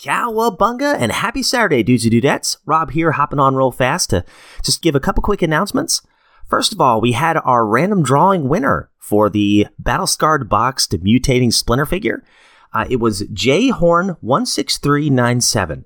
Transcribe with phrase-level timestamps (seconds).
[0.00, 2.56] Cowabunga and happy Saturday, dudes and dudettes.
[2.64, 4.24] Rob here, hopping on real fast to
[4.62, 6.00] just give a couple quick announcements.
[6.48, 11.52] First of all, we had our random drawing winner for the Battle Scarred Boxed Mutating
[11.52, 12.24] Splinter figure.
[12.72, 15.84] Uh, it was Jay Horn 16397.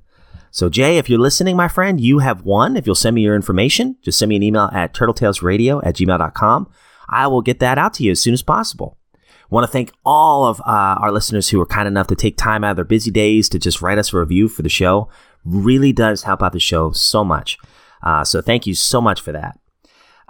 [0.52, 2.76] So, Jay, if you're listening, my friend, you have won.
[2.76, 6.70] If you'll send me your information, just send me an email at turtletailsradio at gmail.com.
[7.08, 8.96] I will get that out to you as soon as possible.
[9.54, 12.64] Want to thank all of uh, our listeners who are kind enough to take time
[12.64, 15.08] out of their busy days to just write us a review for the show.
[15.44, 17.56] Really does help out the show so much.
[18.02, 19.56] Uh, so thank you so much for that.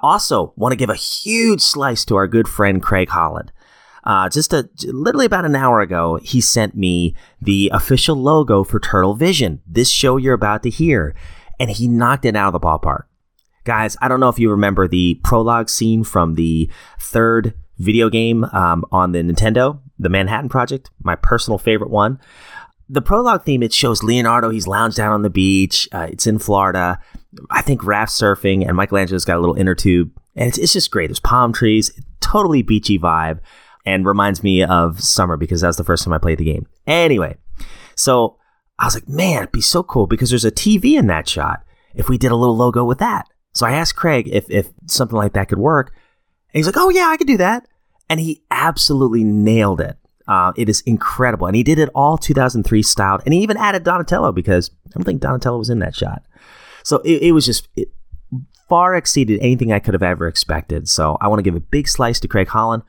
[0.00, 3.50] Also, want to give a huge slice to our good friend Craig Holland.
[4.04, 8.78] Uh, just a, literally about an hour ago, he sent me the official logo for
[8.78, 11.16] Turtle Vision, this show you're about to hear,
[11.58, 13.04] and he knocked it out of the ballpark.
[13.64, 16.68] Guys, I don't know if you remember the prologue scene from the
[17.00, 22.18] third video game um, on the Nintendo, the Manhattan Project, my personal favorite one.
[22.88, 25.88] The prologue theme, it shows Leonardo, he's lounged down on the beach.
[25.92, 27.00] Uh, it's in Florida.
[27.50, 30.10] I think raft surfing, and Michelangelo's got a little inner tube.
[30.36, 31.08] And it's, it's just great.
[31.08, 31.90] There's palm trees,
[32.20, 33.40] totally beachy vibe,
[33.86, 36.66] and reminds me of summer because that's the first time I played the game.
[36.86, 37.36] Anyway,
[37.94, 38.38] so
[38.78, 41.64] I was like, man, it'd be so cool because there's a TV in that shot
[41.94, 43.28] if we did a little logo with that.
[43.52, 45.94] So I asked Craig if, if something like that could work.
[46.54, 47.66] And he's like, oh, yeah, I could do that.
[48.08, 49.98] And he absolutely nailed it.
[50.28, 51.48] Uh, it is incredible.
[51.48, 53.22] And he did it all 2003 styled.
[53.24, 56.22] And he even added Donatello because I don't think Donatello was in that shot.
[56.84, 57.88] So it, it was just it
[58.68, 60.88] far exceeded anything I could have ever expected.
[60.88, 62.84] So I want to give a big slice to Craig Holland.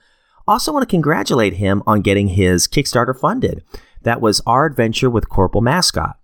[0.48, 3.64] Also, want to congratulate him on getting his Kickstarter funded.
[4.04, 6.18] That was our adventure with Corporal Mascot.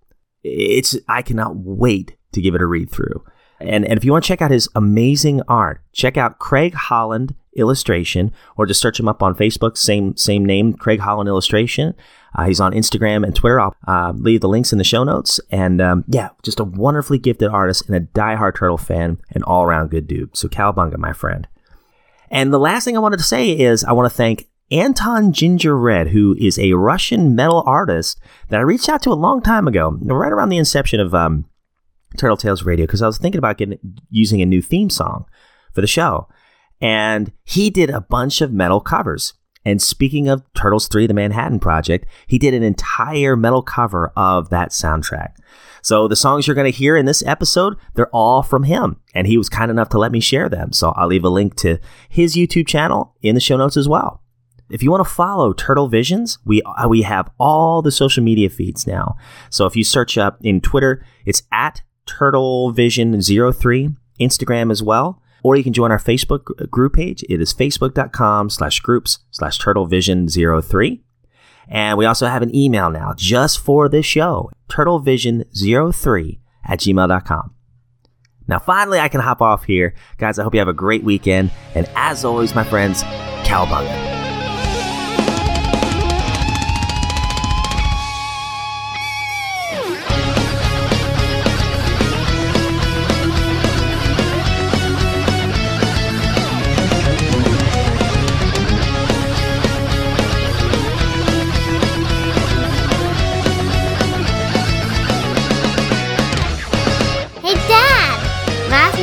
[0.43, 3.23] It's I cannot wait to give it a read through.
[3.61, 7.35] And, and if you want to check out his amazing art, check out Craig Holland
[7.55, 11.93] Illustration, or just search him up on Facebook, same same name, Craig Holland Illustration.
[12.33, 13.59] Uh, he's on Instagram and Twitter.
[13.59, 15.39] I'll uh, leave the links in the show notes.
[15.49, 19.63] And um, yeah, just a wonderfully gifted artist and a diehard turtle fan and all
[19.63, 20.37] around good dude.
[20.37, 21.47] So Cowabunga, my friend.
[22.29, 25.77] And the last thing I wanted to say is I want to thank Anton Ginger
[25.77, 28.17] Red, who is a Russian metal artist
[28.47, 31.43] that I reached out to a long time ago, right around the inception of um,
[32.17, 33.79] Turtle Tales Radio because I was thinking about getting
[34.09, 35.25] using a new theme song
[35.73, 36.27] for the show.
[36.81, 39.33] And he did a bunch of metal covers.
[39.63, 44.49] And speaking of Turtles 3, the Manhattan Project, he did an entire metal cover of
[44.49, 45.35] that soundtrack.
[45.83, 48.99] So the songs you're going to hear in this episode, they're all from him.
[49.13, 50.73] And he was kind enough to let me share them.
[50.73, 51.77] So I'll leave a link to
[52.09, 54.21] his YouTube channel in the show notes as well.
[54.71, 58.49] If you want to follow Turtle Visions, we uh, we have all the social media
[58.49, 59.17] feeds now.
[59.49, 61.81] So if you search up in Twitter, it's at
[62.17, 63.89] Turtle Vision 03,
[64.19, 65.21] Instagram as well.
[65.43, 67.23] Or you can join our Facebook group page.
[67.27, 70.99] It is facebook.com slash groups slash turtlevision03.
[71.67, 77.55] And we also have an email now just for this show, turtlevision03 at gmail.com.
[78.47, 79.95] Now, finally, I can hop off here.
[80.17, 81.51] Guys, I hope you have a great weekend.
[81.73, 83.03] And as always, my friends,
[83.43, 84.20] cowabunga.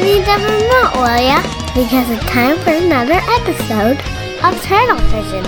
[0.08, 1.42] The remote, will ya?
[1.74, 3.98] Because it's time for another episode
[4.42, 5.44] of Turtle Vision.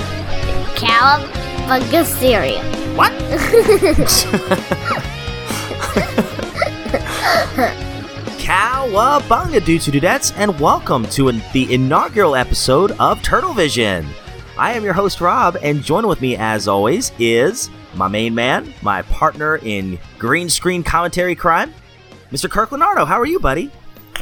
[0.76, 2.60] Cowabunga cereal.
[2.94, 3.10] What?
[8.38, 14.06] Cowabunga, and dudettes, and welcome to an, the inaugural episode of Turtle Vision.
[14.58, 18.74] I am your host, Rob, and joining with me, as always, is my main man,
[18.82, 21.72] my partner in green screen commentary crime,
[22.30, 22.50] Mr.
[22.50, 23.06] Kirk Leonardo.
[23.06, 23.70] How are you, buddy?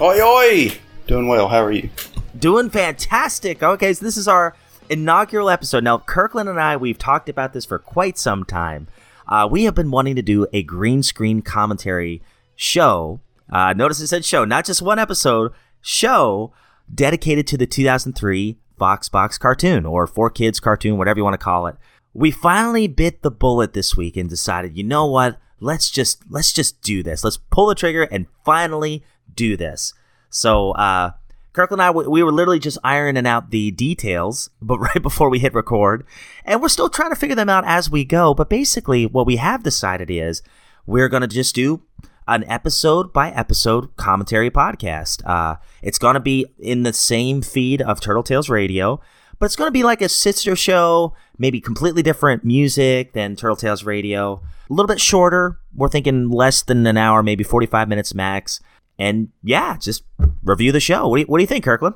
[0.00, 0.78] Oi, oi!
[1.08, 1.48] Doing well.
[1.48, 1.90] How are you?
[2.38, 3.64] Doing fantastic.
[3.64, 4.54] Okay, so this is our
[4.88, 5.82] inaugural episode.
[5.82, 8.86] Now, Kirkland and I, we've talked about this for quite some time.
[9.26, 12.22] Uh, we have been wanting to do a green screen commentary
[12.54, 13.18] show.
[13.50, 16.52] Uh, notice it said show, not just one episode, show
[16.94, 21.66] dedicated to the 2003 Fox Box cartoon or 4Kids cartoon, whatever you want to call
[21.66, 21.74] it.
[22.14, 25.40] We finally bit the bullet this week and decided, you know what?
[25.58, 27.24] Let's just let's just do this.
[27.24, 29.02] Let's pull the trigger and finally
[29.34, 29.94] do this.
[30.30, 31.12] So, uh,
[31.52, 35.38] Kirkland and I, we were literally just ironing out the details, but right before we
[35.38, 36.06] hit record,
[36.44, 38.34] and we're still trying to figure them out as we go.
[38.34, 40.42] But basically, what we have decided is
[40.86, 41.82] we're gonna just do
[42.26, 45.26] an episode by episode commentary podcast.
[45.26, 49.00] Uh, it's gonna be in the same feed of Turtle Tales Radio,
[49.38, 53.56] but it's going to be like a sister show, maybe completely different music than Turtle
[53.56, 54.42] Tales Radio.
[54.68, 55.58] A little bit shorter.
[55.74, 58.60] We're thinking less than an hour, maybe 45 minutes max.
[58.98, 60.04] And yeah, just
[60.42, 61.06] review the show.
[61.06, 61.94] What do you, what do you think, Kirkland?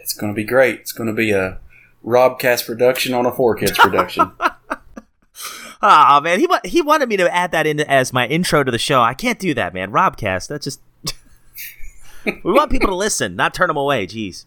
[0.00, 0.80] It's going to be great.
[0.80, 1.58] It's going to be a
[2.04, 4.30] Robcast production on a Four Kids production.
[5.82, 8.78] Oh man, he he wanted me to add that in as my intro to the
[8.78, 9.02] show.
[9.02, 9.90] I can't do that, man.
[9.90, 10.48] Robcast.
[10.48, 10.80] That's just
[12.24, 14.06] we want people to listen, not turn them away.
[14.06, 14.46] Jeez.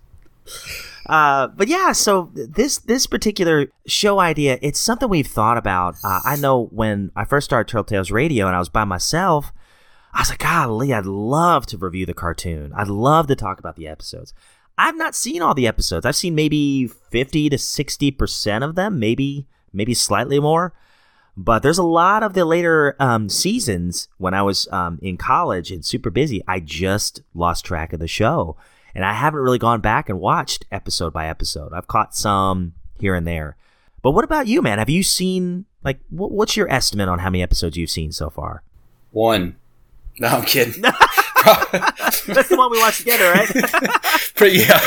[1.07, 5.95] Uh, but yeah, so this this particular show idea, it's something we've thought about.
[6.03, 9.51] Uh, I know when I first started Turtle Tales Radio and I was by myself,
[10.13, 12.73] I was like, golly, I'd love to review the cartoon.
[12.75, 14.33] I'd love to talk about the episodes.
[14.77, 16.05] I've not seen all the episodes.
[16.05, 20.73] I've seen maybe fifty to sixty percent of them, maybe maybe slightly more.
[21.37, 25.71] But there's a lot of the later um, seasons when I was um, in college
[25.71, 26.43] and super busy.
[26.47, 28.57] I just lost track of the show,
[28.93, 31.73] and I haven't really gone back and watched episode by episode.
[31.73, 33.55] I've caught some here and there.
[34.01, 34.79] But what about you, man?
[34.79, 38.29] Have you seen like wh- what's your estimate on how many episodes you've seen so
[38.29, 38.63] far?
[39.11, 39.55] One.
[40.21, 40.81] No, I'm kidding.
[40.83, 43.49] That's the one we watched together, right?
[44.37, 44.79] but yeah,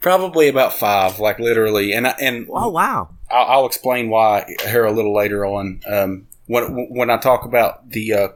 [0.00, 1.92] probably about five, like literally.
[1.92, 3.10] And I, and oh wow.
[3.30, 5.80] I'll, I'll explain why here a little later on.
[5.86, 8.28] Um, when when I talk about the uh,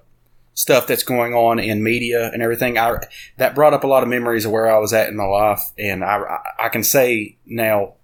[0.54, 2.98] stuff that's going on in media and everything, I
[3.38, 5.72] that brought up a lot of memories of where I was at in my life,
[5.76, 7.94] and I I, can say now.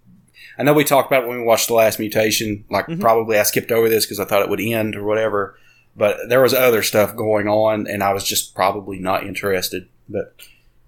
[0.59, 2.65] I know we talked about when we watched the last mutation.
[2.69, 2.99] Like Mhm.
[3.01, 5.57] probably I skipped over this because I thought it would end or whatever.
[5.99, 9.89] But there was other stuff going on, and I was just probably not interested.
[10.09, 10.35] But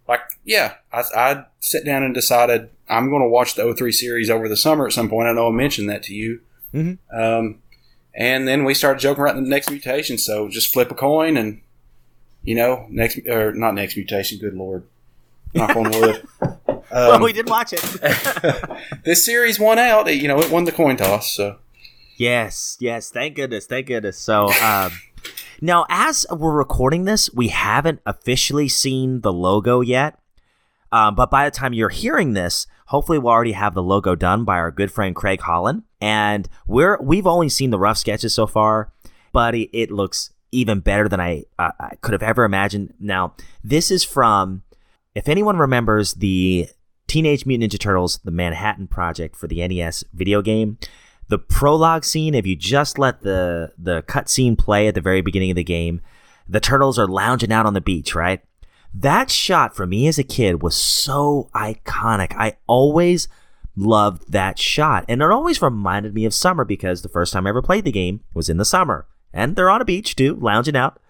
[0.08, 4.30] like, yeah, I, I sat down and decided I'm going to watch the 03 series
[4.30, 5.28] over the summer at some point.
[5.28, 6.40] I know I mentioned that to you.
[6.72, 6.98] Mhm.
[7.12, 7.58] Um,
[8.14, 10.16] and then we started joking around the next mutation.
[10.16, 11.60] So just flip a coin and,
[12.44, 14.84] you know, next, or not next mutation, good Lord.
[15.54, 16.26] Knock on wood.
[16.40, 17.82] well, Um, we did watch it.
[19.04, 20.12] this series won out.
[20.14, 21.30] You know, it won the coin toss.
[21.32, 21.58] So
[22.20, 23.10] Yes, yes.
[23.10, 23.64] Thank goodness.
[23.64, 24.18] Thank goodness.
[24.18, 24.92] So, um,
[25.62, 30.18] now as we're recording this, we haven't officially seen the logo yet.
[30.92, 34.44] Um, but by the time you're hearing this, hopefully we'll already have the logo done
[34.44, 35.84] by our good friend Craig Holland.
[35.98, 38.92] And we're we've only seen the rough sketches so far,
[39.32, 42.92] but it, looks even better than I, uh, I could have ever imagined.
[43.00, 43.34] Now,
[43.64, 44.62] this is from,
[45.14, 46.68] if anyone remembers the
[47.06, 50.76] Teenage Mutant Ninja Turtles: The Manhattan Project for the NES video game
[51.30, 55.50] the prologue scene if you just let the the cutscene play at the very beginning
[55.50, 56.00] of the game
[56.48, 58.42] the turtles are lounging out on the beach right?
[58.92, 62.34] That shot for me as a kid was so iconic.
[62.36, 63.28] I always
[63.76, 65.04] loved that shot.
[65.08, 67.92] And it always reminded me of summer because the first time i ever played the
[67.92, 69.06] game was in the summer.
[69.32, 71.00] And they're on a beach too lounging out.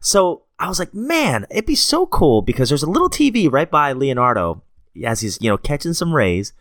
[0.00, 3.70] So i was like man it'd be so cool because there's a little tv right
[3.70, 4.60] by leonardo
[5.04, 6.52] as he's you know catching some rays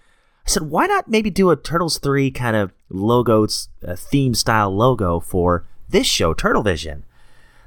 [0.48, 3.48] I said, why not maybe do a Turtles 3 kind of logo,
[3.86, 7.04] uh, theme style logo for this show, Turtle Vision?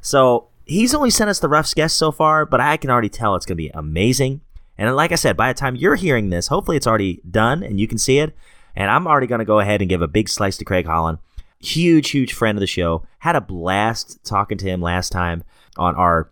[0.00, 3.37] So he's only sent us the rough sketch so far, but I can already tell
[3.37, 4.41] it's going to be amazing.
[4.79, 7.79] And like I said, by the time you're hearing this, hopefully it's already done and
[7.79, 8.35] you can see it.
[8.75, 11.19] And I'm already going to go ahead and give a big slice to Craig Holland.
[11.59, 13.05] Huge, huge friend of the show.
[13.19, 15.44] Had a blast talking to him last time
[15.76, 16.31] on our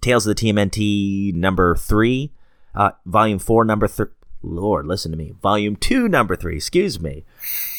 [0.00, 2.32] Tales of the TMNT number three,
[2.74, 4.08] uh, volume four, number three.
[4.44, 5.32] Lord, listen to me.
[5.42, 7.24] Volume two, number three, excuse me,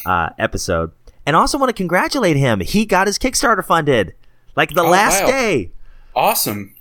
[0.04, 0.92] uh, episode.
[1.24, 2.60] And also want to congratulate him.
[2.60, 4.14] He got his Kickstarter funded
[4.54, 5.26] like the Oh, last wow.
[5.30, 5.70] day.
[6.14, 6.74] awesome.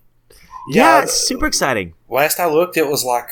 [0.71, 1.93] Yeah, Yeah, super exciting.
[2.09, 3.29] Last I looked, it was like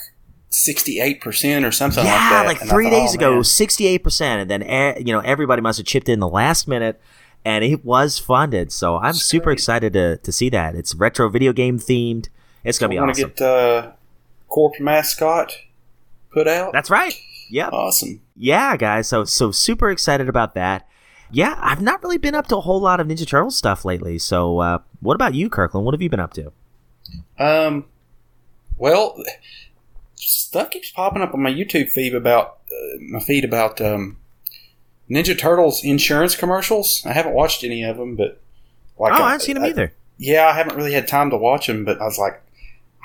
[0.51, 2.45] 68% or something like yeah, that.
[2.45, 3.43] like And three thought, days oh, ago, man.
[3.43, 7.01] sixty-eight percent, and then you know everybody must have chipped in the last minute,
[7.43, 8.71] and it was funded.
[8.71, 9.53] So I'm That's super great.
[9.53, 10.75] excited to to see that.
[10.75, 12.29] It's retro video game themed.
[12.63, 13.07] It's gonna be awesome.
[13.07, 13.29] We're awesome.
[13.35, 13.91] get uh,
[14.47, 15.55] Corp mascot
[16.33, 16.73] put out.
[16.73, 17.13] That's right.
[17.49, 17.71] Yep.
[17.73, 18.21] awesome.
[18.35, 19.07] yeah, guys.
[19.07, 20.87] So so super excited about that.
[21.31, 24.17] Yeah, I've not really been up to a whole lot of Ninja Turtle stuff lately.
[24.19, 25.83] So uh, what about you, Kirkland?
[25.85, 26.51] What have you been up to?
[27.39, 27.85] Um,
[28.77, 29.21] well,
[30.15, 34.17] stuff keeps popping up on my YouTube feed about uh, my feed about um,
[35.09, 37.03] Ninja Turtles insurance commercials.
[37.05, 38.39] I haven't watched any of them, but
[38.99, 39.93] like oh, I haven't seen them I- either.
[40.19, 42.41] Yeah, I haven't really had time to watch them, but I was like,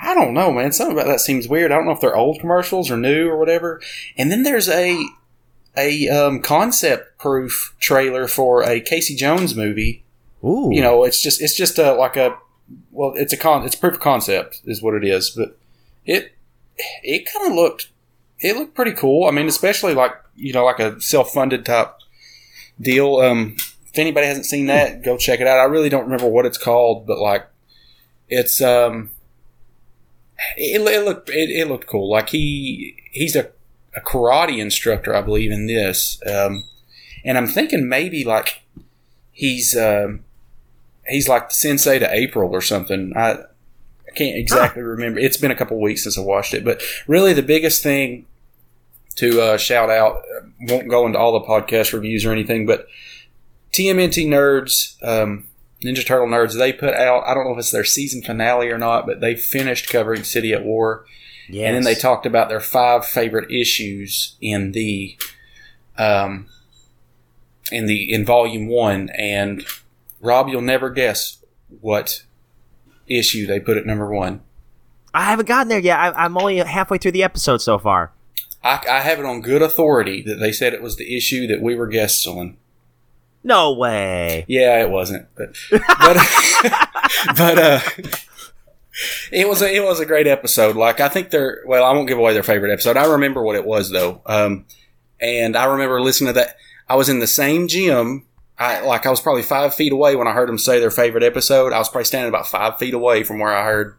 [0.01, 0.71] I don't know, man.
[0.71, 1.71] Something about that seems weird.
[1.71, 3.81] I don't know if they're old commercials or new or whatever.
[4.17, 5.05] And then there's a
[5.77, 10.03] a um, concept proof trailer for a Casey Jones movie.
[10.43, 12.37] Ooh, You know, it's just it's just a like a
[12.91, 15.57] well, it's a con it's proof of concept is what it is, but
[16.05, 16.33] it
[17.03, 17.89] it kind of looked
[18.39, 19.27] it looked pretty cool.
[19.27, 21.93] I mean, especially like you know like a self funded type
[22.79, 23.17] deal.
[23.17, 23.57] Um,
[23.91, 25.59] if anybody hasn't seen that, go check it out.
[25.59, 27.47] I really don't remember what it's called, but like
[28.29, 29.11] it's um
[30.57, 32.09] it, it looked it, it looked cool.
[32.09, 33.49] Like he he's a
[33.95, 36.21] a karate instructor, I believe, in this.
[36.25, 36.63] Um,
[37.25, 38.61] and I'm thinking maybe like
[39.31, 40.21] he's um
[41.07, 43.13] he's like the sensei to April or something.
[43.15, 45.19] I I can't exactly remember.
[45.19, 48.25] It's been a couple weeks since I watched it, but really the biggest thing
[49.15, 50.23] to uh, shout out
[50.61, 52.87] won't go into all the podcast reviews or anything, but
[53.73, 55.45] TMNT Nerds, um,
[55.83, 57.23] Ninja Turtle Nerds, they put out.
[57.25, 60.53] I don't know if it's their season finale or not, but they finished covering City
[60.53, 61.05] at War.
[61.47, 61.67] Yes.
[61.67, 65.17] And then they talked about their five favorite issues in the
[65.97, 66.47] um
[67.71, 69.09] in the in volume one.
[69.09, 69.65] And
[70.21, 71.43] Rob, you'll never guess
[71.81, 72.23] what
[73.07, 74.41] issue they put at number one.
[75.13, 75.97] I haven't gotten there yet.
[75.97, 78.11] I, I'm only halfway through the episode so far.
[78.63, 81.61] I, I have it on good authority that they said it was the issue that
[81.61, 82.57] we were guests on.
[83.43, 84.45] No way.
[84.47, 86.17] Yeah, it wasn't, but but
[87.37, 87.79] but uh,
[89.31, 90.75] it was a, it was a great episode.
[90.75, 92.97] Like I think they're well, I won't give away their favorite episode.
[92.97, 94.65] I remember what it was though, um,
[95.19, 96.57] and I remember listening to that.
[96.87, 98.25] I was in the same gym.
[98.57, 101.23] I like I was probably five feet away when I heard them say their favorite
[101.23, 101.71] episode.
[101.71, 103.95] I was probably standing about five feet away from where I heard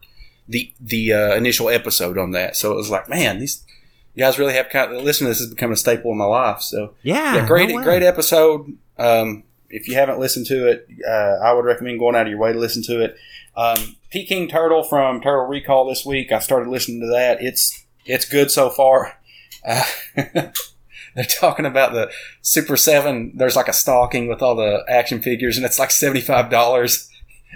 [0.47, 2.55] the the uh, initial episode on that.
[2.55, 3.63] So it was like, man, these
[4.15, 5.25] guys really have kind of listen.
[5.25, 6.61] To this has become a staple in my life.
[6.61, 7.35] So Yeah.
[7.37, 8.77] yeah, great, no great episode.
[9.01, 12.39] Um, if you haven't listened to it, uh, I would recommend going out of your
[12.39, 13.15] way to listen to it.
[13.55, 16.31] Um, Peking Turtle from Turtle Recall this week.
[16.31, 17.41] I started listening to that.
[17.41, 19.17] It's it's good so far.
[19.65, 23.33] Uh, they're talking about the Super Seven.
[23.35, 27.09] There's like a stocking with all the action figures, and it's like seventy five dollars.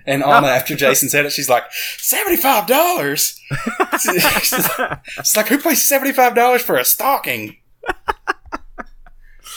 [0.05, 1.63] And Anna, after Jason said it, she's like,
[1.97, 3.39] seventy five dollars.
[5.17, 7.57] It's like who pays seventy five dollars for a stocking?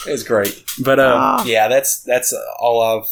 [0.07, 1.45] It's great, but um, Ah.
[1.45, 3.09] yeah, that's that's all I've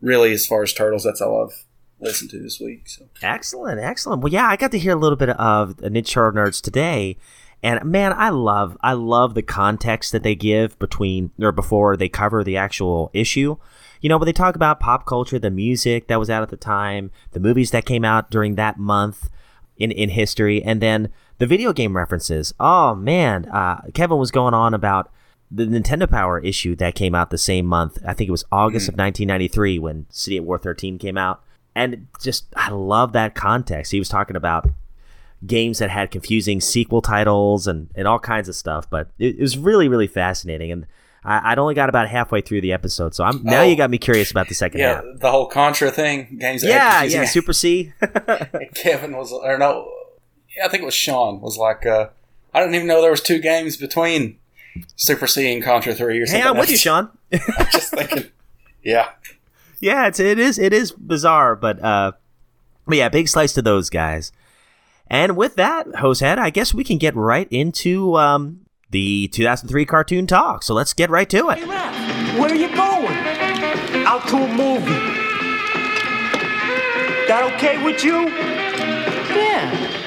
[0.00, 1.04] really as far as turtles.
[1.04, 1.64] That's all I've
[2.00, 2.88] listened to this week.
[2.88, 4.22] So Excellent, excellent.
[4.22, 7.16] Well, yeah, I got to hear a little bit of the Ninja Turtle Nerds today,
[7.62, 12.08] and man, I love, I love the context that they give between or before they
[12.08, 13.56] cover the actual issue.
[14.00, 16.56] You know, when they talk about pop culture, the music that was out at the
[16.58, 19.30] time, the movies that came out during that month
[19.78, 22.52] in in history, and then the video game references.
[22.60, 25.10] Oh man, uh, Kevin was going on about
[25.54, 27.98] the Nintendo Power issue that came out the same month.
[28.06, 31.42] I think it was August of 1993 when City at War 13 came out.
[31.76, 33.92] And just, I love that context.
[33.92, 34.68] He was talking about
[35.46, 38.88] games that had confusing sequel titles and, and all kinds of stuff.
[38.88, 40.72] But it, it was really, really fascinating.
[40.72, 40.86] And
[41.24, 43.14] I, I'd only got about halfway through the episode.
[43.14, 43.64] So I'm now Oh.
[43.64, 45.04] you got me curious about the second yeah, half.
[45.16, 46.62] the whole Contra thing, games.
[46.64, 47.92] Yeah, yeah, Super C.
[48.74, 49.90] Kevin was, or no,
[50.56, 52.08] yeah, I think it was Sean was like, uh,
[52.52, 54.38] I didn't even know there was two games between
[54.96, 56.42] Super C and Contra Three or something.
[56.42, 57.10] hey, I'm with you, Sean.
[57.32, 58.30] I'm just thinking,
[58.82, 59.10] yeah.
[59.80, 62.12] yeah, it's it is it is bizarre, but uh,
[62.86, 64.32] but yeah, big slice to those guys.
[65.06, 70.26] And with that, Hosehead, I guess we can get right into um the 2003 cartoon
[70.26, 70.62] talk.
[70.62, 71.66] So let's get right to it.
[71.66, 73.16] Where are you going?
[74.06, 75.14] Out to a movie.
[77.26, 78.28] That okay with you?
[79.34, 80.03] Yeah.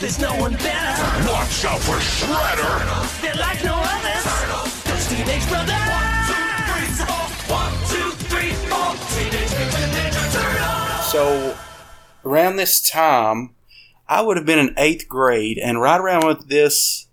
[0.00, 1.28] There's no one better.
[1.28, 3.20] Watch out for Shredder.
[3.20, 4.24] They're like no others.
[4.84, 5.74] Those teenage brothers.
[7.48, 8.94] One, two, three, four.
[9.16, 11.10] Teenage Mutant Ninja Turtles.
[11.10, 11.56] So
[12.24, 13.56] around this time,
[14.08, 17.08] I would have been in eighth grade, and right around with this,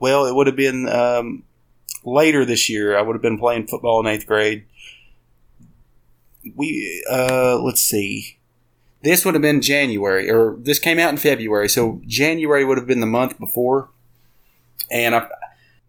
[0.00, 1.44] well, it would have been um,
[2.04, 2.98] later this year.
[2.98, 4.64] I would have been playing football in eighth grade.
[6.56, 8.37] We uh, let's see,
[9.02, 12.86] this would have been January, or this came out in February, so January would have
[12.86, 13.90] been the month before.
[14.90, 15.28] And I,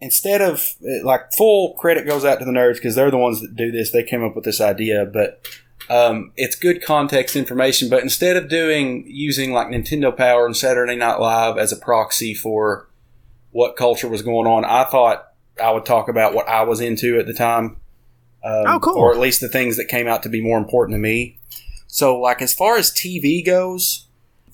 [0.01, 3.55] instead of like full credit goes out to the nerds because they're the ones that
[3.55, 3.91] do this.
[3.91, 5.47] They came up with this idea, but
[5.89, 7.89] um, it's good context information.
[7.89, 12.33] But instead of doing using like Nintendo Power and Saturday Night Live as a proxy
[12.33, 12.87] for
[13.51, 15.25] what culture was going on, I thought
[15.61, 17.77] I would talk about what I was into at the time.
[18.43, 18.97] Um, Oh, cool.
[18.97, 21.38] Or at least the things that came out to be more important to me.
[21.91, 24.05] So, like as far as TV goes,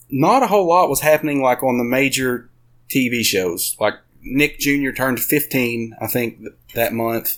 [0.09, 2.49] not a whole lot was happening like on the major
[2.89, 3.75] TV shows.
[3.79, 4.91] Like Nick Jr.
[4.91, 7.37] turned 15, I think, th- that month.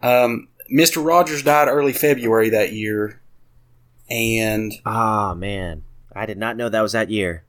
[0.00, 1.04] Um, Mr.
[1.04, 3.20] Rogers died early February that year.
[4.08, 5.82] And Ah man,
[6.14, 7.44] I did not know that was that year.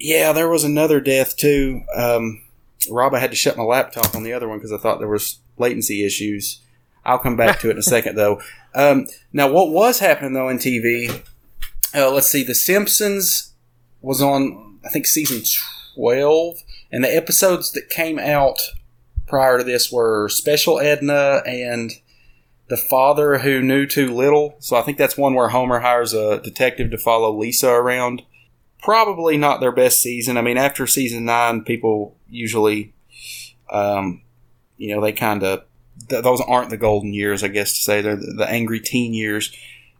[0.00, 1.82] yeah, there was another death too.
[1.94, 2.42] Um,
[2.90, 5.08] Rob, I had to shut my laptop on the other one because I thought there
[5.08, 6.60] was latency issues.
[7.08, 8.40] I'll come back to it in a second though.
[8.74, 11.22] Um, now, what was happening though in TV?
[11.94, 13.54] Uh, let's see, The Simpsons
[14.02, 15.42] was on I think season
[15.96, 16.58] twelve,
[16.92, 18.60] and the episodes that came out
[19.26, 21.92] prior to this were Special Edna and
[22.68, 24.56] the father who knew too little.
[24.58, 28.22] So I think that's one where Homer hires a detective to follow Lisa around.
[28.82, 30.36] Probably not their best season.
[30.36, 32.92] I mean, after season nine, people usually,
[33.70, 34.22] um,
[34.76, 35.64] you know, they kind of
[36.08, 38.00] th- those aren't the golden years, I guess to say.
[38.00, 39.54] They're the, the angry teen years.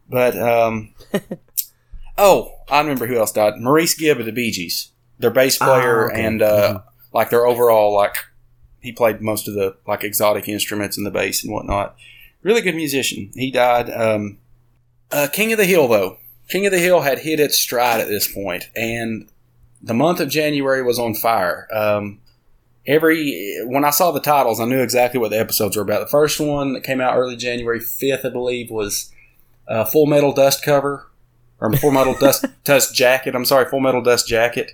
[0.08, 0.94] But um,
[2.18, 3.54] oh, I remember who else died.
[3.58, 6.24] Maurice Gibb of the Bee Gees, their bass Ah, player, okay.
[6.24, 6.80] and uh,
[7.12, 8.14] like their overall like
[8.80, 11.96] he played most of the like exotic instruments and the bass and whatnot.
[12.42, 13.30] Really good musician.
[13.34, 13.90] He died.
[13.90, 14.38] Um,
[15.10, 18.08] uh, King of the Hill though, King of the Hill had hit its stride at
[18.08, 19.28] this point, and
[19.82, 21.66] the month of January was on fire.
[21.72, 22.20] Um,
[22.88, 26.00] every when I saw the titles, I knew exactly what the episodes were about.
[26.00, 29.12] The first one that came out early January fifth, I believe, was
[29.68, 31.06] uh, Full Metal Dust cover
[31.60, 33.34] or Full Metal Dust Dust Jacket.
[33.36, 34.72] I'm sorry, Full Metal Dust Jacket.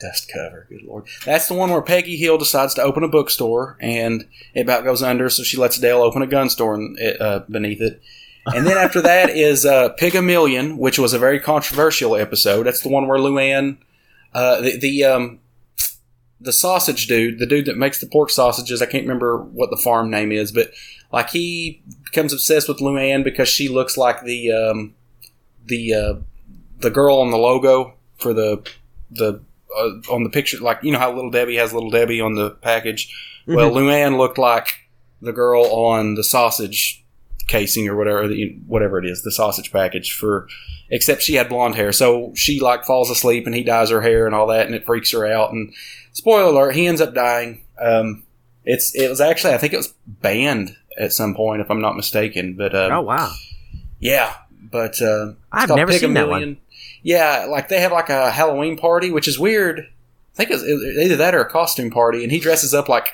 [0.00, 1.04] Dust cover, good lord.
[1.26, 4.24] That's the one where Peggy Hill decides to open a bookstore and
[4.54, 7.82] it about goes under, so she lets Dale open a gun store in, uh, beneath
[7.82, 8.00] it.
[8.46, 12.62] And then after that is uh, Pigmalion, which was a very controversial episode.
[12.62, 13.76] That's the one where Luann,
[14.32, 15.40] uh, the the um,
[16.40, 19.76] the sausage dude, the dude that makes the pork sausages, I can't remember what the
[19.76, 20.72] farm name is, but
[21.12, 24.94] like he becomes obsessed with Luann because she looks like the um,
[25.66, 26.14] the uh,
[26.78, 28.62] the girl on the logo for the
[29.10, 29.40] the
[29.76, 32.50] uh, on the picture, like you know how Little Debbie has Little Debbie on the
[32.50, 33.14] package.
[33.46, 34.68] Well, Luann looked like
[35.20, 37.04] the girl on the sausage
[37.48, 40.48] casing or whatever, the, whatever it is, the sausage package for.
[40.92, 44.26] Except she had blonde hair, so she like falls asleep and he dyes her hair
[44.26, 45.52] and all that, and it freaks her out.
[45.52, 45.72] And
[46.12, 47.62] spoiler alert, he ends up dying.
[47.80, 48.24] Um,
[48.64, 51.96] it's it was actually I think it was banned at some point if I'm not
[51.96, 53.32] mistaken, but um, Oh wow.
[53.98, 56.58] yeah, but uh, it's I've never seen that one.
[57.02, 59.80] Yeah, like they have like a Halloween party, which is weird.
[59.80, 63.08] I think it's it's either that or a costume party, and he dresses up like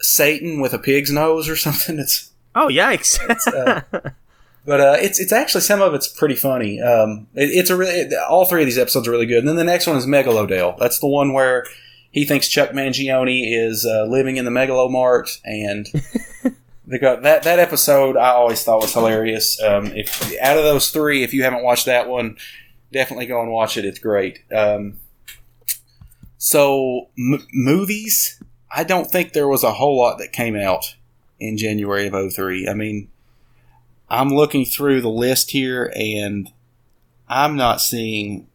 [0.00, 1.98] Satan with a pig's nose or something.
[1.98, 3.18] It's Oh yikes.
[3.46, 4.10] uh,
[4.64, 6.80] but uh, it's it's actually some of it's pretty funny.
[6.80, 9.38] Um, it, it's a really it- all three of these episodes are really good.
[9.38, 10.78] And then the next one is Megalodale.
[10.78, 11.64] That's the one where
[12.10, 15.86] he thinks Chuck Mangione is uh, living in the Megalomart, and
[16.86, 18.16] they got that that episode.
[18.16, 19.60] I always thought was hilarious.
[19.62, 22.36] Um, if out of those three, if you haven't watched that one,
[22.92, 23.84] definitely go and watch it.
[23.84, 24.40] It's great.
[24.54, 24.98] Um,
[26.38, 30.96] so m- movies, I don't think there was a whole lot that came out
[31.40, 32.68] in January of 03.
[32.68, 33.08] I mean,
[34.12, 36.50] I'm looking through the list here and
[37.28, 38.46] I'm not seeing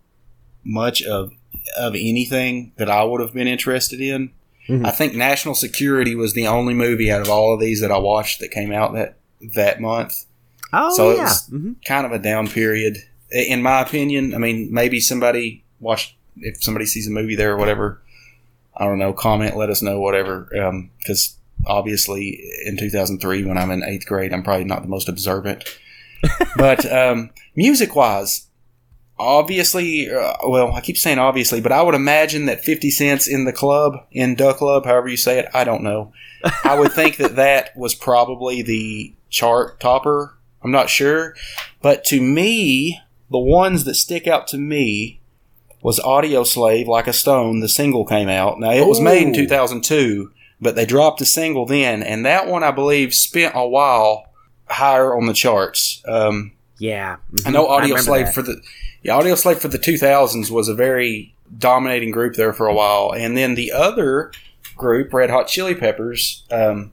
[0.64, 1.32] much of
[1.78, 4.32] of anything that I would have been interested in.
[4.70, 4.86] Mhm.
[4.86, 7.98] I think National Security was the only movie out of all of these that I
[7.98, 9.16] watched that came out that
[9.56, 10.26] that month.
[10.74, 11.24] oh So it yeah.
[11.24, 11.76] was- Mhm.
[11.86, 12.98] Kind of a down period,
[13.32, 14.34] in my opinion.
[14.36, 18.02] I mean, maybe somebody watched if somebody sees a movie there or whatever.
[18.76, 19.14] I don't know.
[19.14, 20.50] Comment, let us know, whatever.
[21.00, 21.37] Because
[21.68, 25.64] obviously, in 2003, when I'm in eighth grade, I'm probably not the most observant.
[26.58, 28.48] but um, music wise,
[29.20, 33.46] obviously, uh, well, I keep saying obviously, but I would imagine that 50 Cent's in
[33.46, 36.14] the club, in Duck Club, however you say it, I don't know.
[36.64, 40.38] I would think that that was probably the chart topper.
[40.64, 41.36] I'm not sure.
[41.82, 43.00] But to me,
[43.30, 45.20] the ones that stick out to me
[45.82, 47.60] was Audioslave, Like a Stone.
[47.60, 48.60] The single came out.
[48.60, 52.04] Now, it was made in 2002, but they dropped a single then.
[52.04, 54.28] And that one, I believe, spent a while
[54.70, 56.02] higher on the charts.
[56.08, 57.18] Um, Yeah.
[57.46, 57.68] I know.
[57.68, 58.36] Audio remember Slave that.
[58.36, 58.62] for the
[59.04, 63.38] yeah, Audioslave for the 2000s was a very dominating group there for a while, and
[63.38, 64.32] then the other
[64.76, 66.92] group, Red Hot Chili Peppers, um,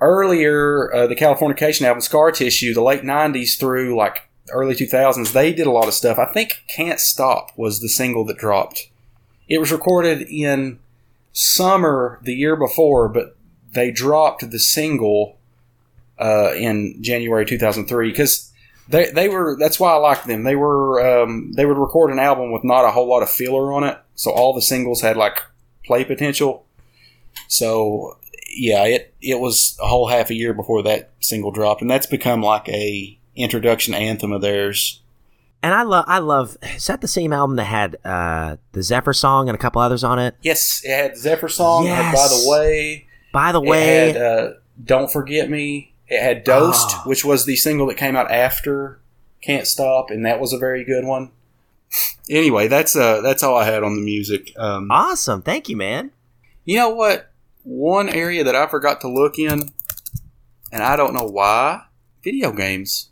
[0.00, 5.52] earlier uh, the Californication album Scar Tissue, the late 90s through like early 2000s, they
[5.52, 6.18] did a lot of stuff.
[6.18, 8.88] I think Can't Stop was the single that dropped.
[9.48, 10.78] It was recorded in
[11.34, 13.36] summer the year before, but
[13.72, 15.36] they dropped the single
[16.18, 18.52] uh, in January 2003 because
[18.88, 20.44] they they were that's why I liked them.
[20.44, 23.72] They were um, they would record an album with not a whole lot of filler
[23.72, 25.38] on it, so all the singles had like
[25.84, 26.66] play potential.
[27.48, 28.18] So
[28.48, 32.06] yeah, it it was a whole half a year before that single dropped, and that's
[32.06, 35.00] become like a introduction anthem of theirs.
[35.64, 36.58] And I love, I love.
[36.76, 40.04] Is that the same album that had uh, the Zephyr song and a couple others
[40.04, 40.36] on it?
[40.42, 41.86] Yes, it had Zephyr song.
[41.86, 44.50] it had By the way, By the it way, had uh,
[44.84, 45.94] Don't Forget Me.
[46.06, 47.02] It had Dosed, Oh.
[47.08, 49.00] which was the single that came out after
[49.40, 51.30] Can't Stop, and that was a very good one.
[52.28, 54.52] Anyway, that's uh that's all I had on the music.
[54.58, 55.40] Um, awesome.
[55.40, 56.10] Thank you, man.
[56.66, 57.30] You know what?
[57.62, 59.72] One area that I forgot to look in,
[60.70, 61.84] and I don't know why.
[62.22, 63.08] Video games.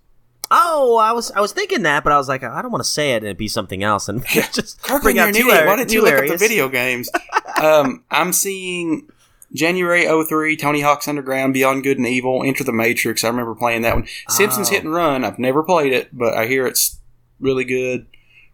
[0.54, 2.88] Oh, I was I was thinking that, but I was like, I don't want to
[2.90, 5.76] say it and it'd be something else, and just Kirk, bring out two, ar- Why
[5.76, 6.32] didn't you look areas.
[6.32, 7.08] up the video games?
[7.62, 9.08] um, I'm seeing
[9.54, 13.24] January 03, Tony Hawk's Underground, Beyond Good and Evil, Enter the Matrix.
[13.24, 14.06] I remember playing that one.
[14.28, 14.72] Simpsons Oh.
[14.72, 15.24] Hit and Run.
[15.24, 16.98] I've never played it, but I hear it's
[17.40, 18.06] really good.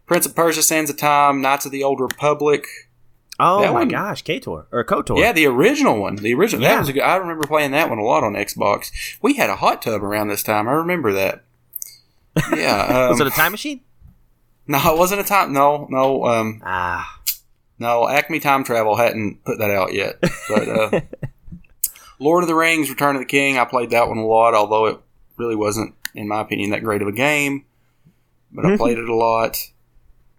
[0.07, 2.65] Prince of Persia, Sands of Time, Knights of the Old Republic.
[3.41, 5.19] Oh That my one- gosh, Kotor or Kotor.
[5.19, 6.17] Yeah, the original one.
[6.17, 6.63] The original.
[6.63, 6.75] Yeah.
[6.75, 7.03] That was a good.
[7.03, 8.91] I remember playing that one a lot on Xbox.
[9.23, 10.67] We had a hot tub around this time.
[10.69, 11.45] I remember that.
[12.55, 12.87] Yeah.
[13.05, 13.81] Um, Was it a time machine?
[14.67, 15.53] no, it wasn't a time.
[15.53, 16.25] No, no.
[16.25, 17.21] Um, Ah,
[17.79, 20.19] no, Acme Time Travel hadn't put that out yet.
[20.49, 21.01] But uh,
[22.19, 24.87] Lord of the Rings: Return of the King, I played that one a lot, although
[24.87, 24.99] it
[25.37, 27.65] really wasn't, in my opinion, that great of a game.
[28.53, 29.57] But I played it a lot.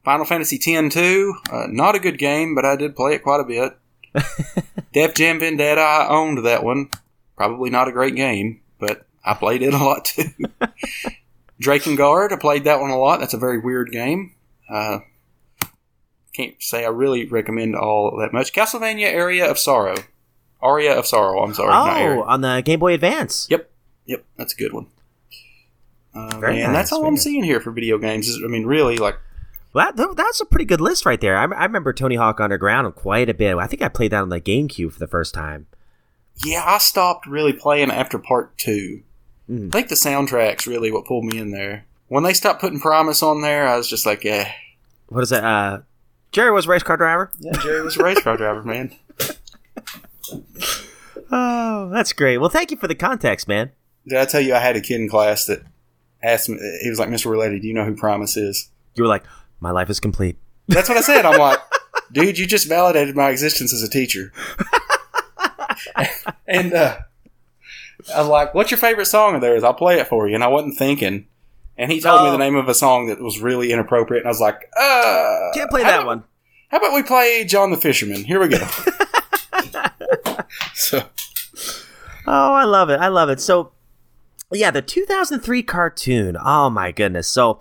[0.04, 3.42] Final Fantasy X too, uh, not a good game, but I did play it quite
[3.42, 3.78] a bit.
[4.94, 6.90] Def Jam Vendetta, I owned that one.
[7.38, 10.30] Probably not a great game, but I played it a lot too.
[11.62, 13.20] Drakengard, I played that one a lot.
[13.20, 14.34] That's a very weird game.
[14.70, 15.00] Uh,
[16.34, 18.54] can't say I really recommend all that much.
[18.54, 19.96] Castlevania Area of Sorrow.
[20.62, 21.72] Aria of Sorrow, I'm sorry.
[21.74, 23.48] oh, on the Game Boy Advance.
[23.50, 23.70] Yep,
[24.06, 24.88] yep, that's a good one.
[26.14, 27.24] Uh, man, that's all I'm nice.
[27.24, 28.28] seeing here for video games.
[28.28, 29.18] Is, I mean, really, like,
[29.74, 31.38] Well, that, that's a pretty good list right there.
[31.38, 33.56] I, I remember Tony Hawk Underground quite a bit.
[33.58, 35.68] I think I played that on the GameCube for the first time.
[36.44, 39.04] yeah, I stopped really playing after part two.
[39.50, 39.70] Mm.
[39.70, 41.86] I think the soundtrack's really what pulled me in there.
[42.08, 44.52] When they stopped putting Primus on there, I was just like, yeah,
[45.08, 45.44] What is that?
[45.44, 45.80] Uh,
[46.32, 47.32] Jerry was a race car driver.
[47.40, 48.96] yeah, Jerry was a race car driver, man.
[51.32, 52.38] Oh, that's great.
[52.40, 53.72] Well, thank you for the context, man.
[54.08, 55.62] Did I tell you I had a kid in class that
[56.24, 56.58] asked me?
[56.82, 57.30] He was like, "Mr.
[57.30, 59.24] Related, do you know who Primus is?" You were like,
[59.60, 60.38] my life is complete.
[60.68, 61.26] That's what I said.
[61.26, 61.60] I'm like,
[62.12, 64.32] dude, you just validated my existence as a teacher.
[66.48, 66.98] and uh,
[68.16, 69.64] I was like, what's your favorite song of theirs?
[69.64, 70.36] I'll play it for you.
[70.36, 71.28] And I wasn't thinking.
[71.78, 72.32] And he told me Oh.
[72.32, 74.24] the name of a song that was really inappropriate.
[74.24, 75.52] And I was like, uh.
[75.54, 76.24] Can't play that about- one.
[76.70, 78.24] How about we play John the Fisherman?
[78.26, 78.58] Here we go.
[80.74, 81.04] so,
[82.28, 83.00] Oh, I love it.
[83.00, 83.40] I love it.
[83.40, 83.72] So,
[84.52, 86.38] yeah, the 2003 cartoon.
[86.44, 87.28] Oh my goodness.
[87.28, 87.60] So,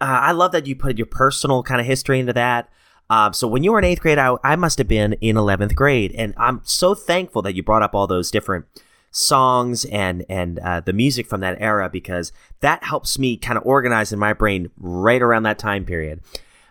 [0.00, 2.68] uh, I love that you put your personal kind of history into that.
[3.08, 5.74] Um, so when you were in eighth grade, I, I must have been in 11th
[5.74, 8.66] grade, and I'm so thankful that you brought up all those different
[9.10, 13.66] songs and and uh, the music from that era because that helps me kind of
[13.66, 16.20] organize in my brain right around that time period.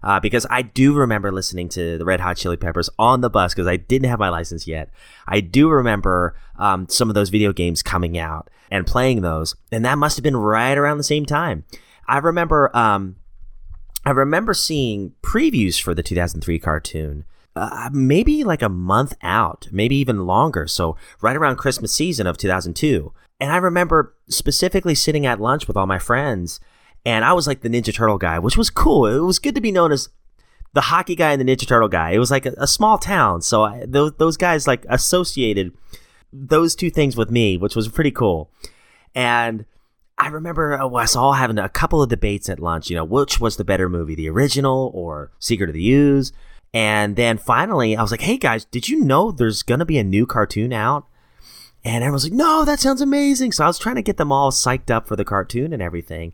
[0.02, 3.54] Uh, because I do remember listening to the Red Hot Chili Peppers on the bus
[3.54, 4.90] because I didn't have my license yet.
[5.28, 9.84] I do remember um, some of those video games coming out and playing those, and
[9.84, 11.66] that must have been right around the same time.
[12.08, 13.18] I remember, um,
[14.06, 19.96] I remember seeing previews for the 2003 cartoon, uh, maybe like a month out, maybe
[19.96, 20.68] even longer.
[20.68, 25.78] So right around Christmas season of 2002, and I remember specifically sitting at lunch with
[25.78, 26.60] all my friends
[27.06, 29.06] and I was like the Ninja Turtle guy, which was cool.
[29.08, 30.10] It was good to be known as
[30.74, 32.12] the hockey guy and the Ninja Turtle guy.
[32.12, 35.74] It was like a, a small town, so I, those those guys like associated
[36.32, 38.52] those two things with me, which was pretty cool.
[39.16, 39.66] And
[40.18, 42.90] I remember uh, us all having a couple of debates at lunch.
[42.90, 46.34] You know, which was the better movie, the original or Secret of the Ooze?
[46.74, 50.04] And then finally, I was like, "Hey guys, did you know there's gonna be a
[50.04, 51.08] new cartoon out?"
[51.84, 54.52] And everyone's like, "No, that sounds amazing!" So I was trying to get them all
[54.52, 56.34] psyched up for the cartoon and everything.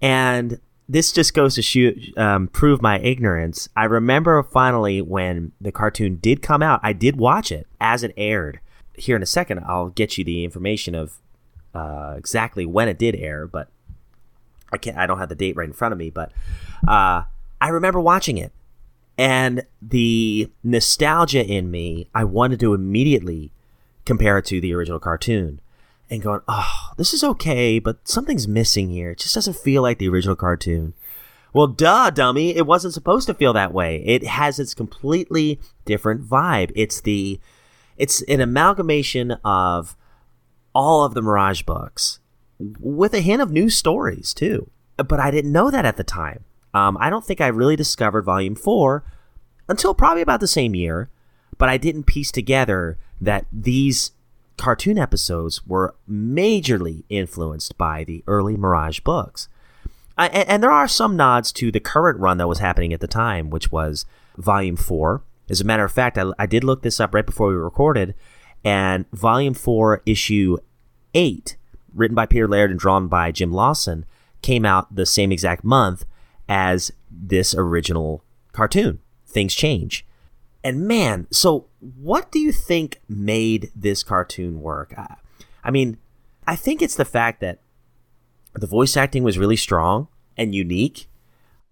[0.00, 3.68] And this just goes to shoot, um, prove my ignorance.
[3.76, 8.12] I remember finally when the cartoon did come out, I did watch it as it
[8.16, 8.60] aired.
[8.94, 11.18] Here in a second, I'll get you the information of
[11.74, 13.68] uh, exactly when it did air, but
[14.72, 14.98] I can't.
[14.98, 16.10] I don't have the date right in front of me.
[16.10, 16.32] But
[16.86, 17.22] uh,
[17.60, 18.52] I remember watching it,
[19.22, 23.52] and the nostalgia in me, I wanted to immediately
[24.04, 25.60] compare it to the original cartoon
[26.10, 29.12] and going, oh, this is okay, but something's missing here.
[29.12, 30.94] It just doesn't feel like the original cartoon.
[31.52, 32.56] Well, duh, dummy.
[32.56, 34.02] It wasn't supposed to feel that way.
[34.04, 36.72] It has its completely different vibe.
[36.74, 37.38] It's the,
[37.96, 39.96] it's an amalgamation of
[40.74, 42.18] all of the Mirage books
[42.58, 44.68] with a hint of new stories too.
[44.96, 46.42] But I didn't know that at the time.
[46.74, 49.04] Um, I don't think I really discovered Volume Four
[49.68, 51.10] until probably about the same year.
[51.58, 54.12] But I didn't piece together that these
[54.56, 59.48] cartoon episodes were majorly influenced by the early Mirage books.
[60.18, 63.06] And, and there are some nods to the current run that was happening at the
[63.06, 64.06] time, which was
[64.36, 65.22] Volume 4.
[65.50, 68.14] As a matter of fact, I, I did look this up right before we recorded,
[68.64, 70.58] and Volume 4, Issue
[71.14, 71.56] 8,
[71.94, 74.04] written by Peter Laird and drawn by Jim Lawson,
[74.40, 76.04] came out the same exact month
[76.48, 79.00] as this original cartoon.
[79.26, 80.04] Things change.
[80.64, 84.94] And man, so what do you think made this cartoon work?
[84.96, 85.16] I,
[85.64, 85.98] I mean,
[86.46, 87.60] I think it's the fact that
[88.54, 91.08] the voice acting was really strong and unique.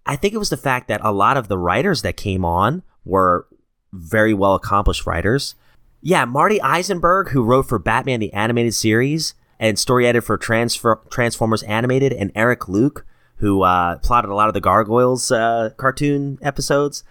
[0.05, 2.83] I think it was the fact that a lot of the writers that came on
[3.05, 3.47] were
[3.93, 5.55] very well accomplished writers.
[6.01, 11.01] Yeah, Marty Isenberg, who wrote for Batman the Animated Series and story edited for Transfer-
[11.11, 13.05] Transformers Animated, and Eric Luke,
[13.41, 17.03] who uh, plotted a lot of the Gargoyles uh, cartoon episodes.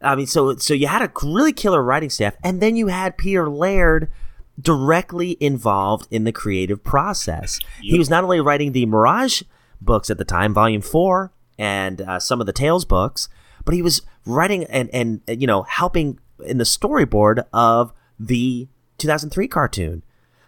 [0.00, 3.18] I mean, so so you had a really killer writing staff, and then you had
[3.18, 4.10] Peter Laird
[4.60, 7.58] directly involved in the creative process.
[7.80, 9.42] He was not only writing the Mirage
[9.80, 13.28] books at the time, Volume Four, and uh, some of the Tales books,
[13.64, 18.68] but he was writing and and you know helping in the storyboard of the
[18.98, 20.02] 2003 cartoon.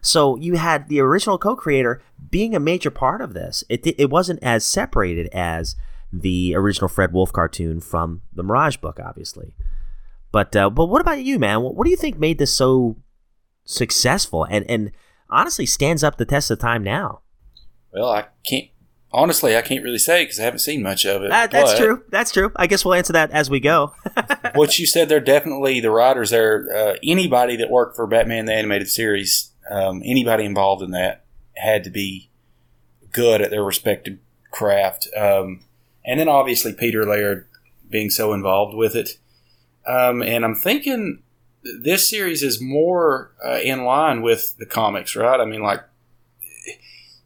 [0.05, 3.64] So you had the original co-creator being a major part of this.
[3.69, 5.77] It it wasn't as separated as
[6.12, 9.55] the original Fred Wolf cartoon from the Mirage book, obviously.
[10.31, 11.62] But uh, but what about you, man?
[11.62, 12.97] What, what do you think made this so
[13.64, 14.93] successful and and
[15.31, 17.23] honestly stands up the test of time now?
[17.93, 18.69] Well, I can't.
[19.11, 21.31] Honestly, I can't really say because I haven't seen much of it.
[21.31, 22.03] That, that's true.
[22.11, 22.51] That's true.
[22.57, 23.95] I guess we'll answer that as we go.
[24.57, 26.67] What you said, they're definitely the writers there.
[26.75, 31.24] Uh, anybody that worked for Batman the Animated Series, um, anybody involved in that
[31.57, 32.31] had to be
[33.12, 34.18] good at their respective
[34.50, 35.09] craft.
[35.16, 35.61] Um,
[36.05, 37.46] and then obviously Peter Laird
[37.88, 39.18] being so involved with it.
[39.87, 41.22] Um, and I'm thinking
[41.62, 45.40] this series is more uh, in line with the comics, right?
[45.40, 45.83] I mean, like,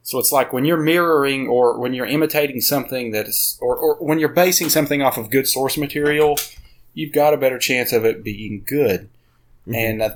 [0.03, 3.95] so it's like when you're mirroring or when you're imitating something that is, or, or
[3.97, 6.39] when you're basing something off of good source material,
[6.95, 9.11] you've got a better chance of it being good.
[9.73, 10.15] And uh,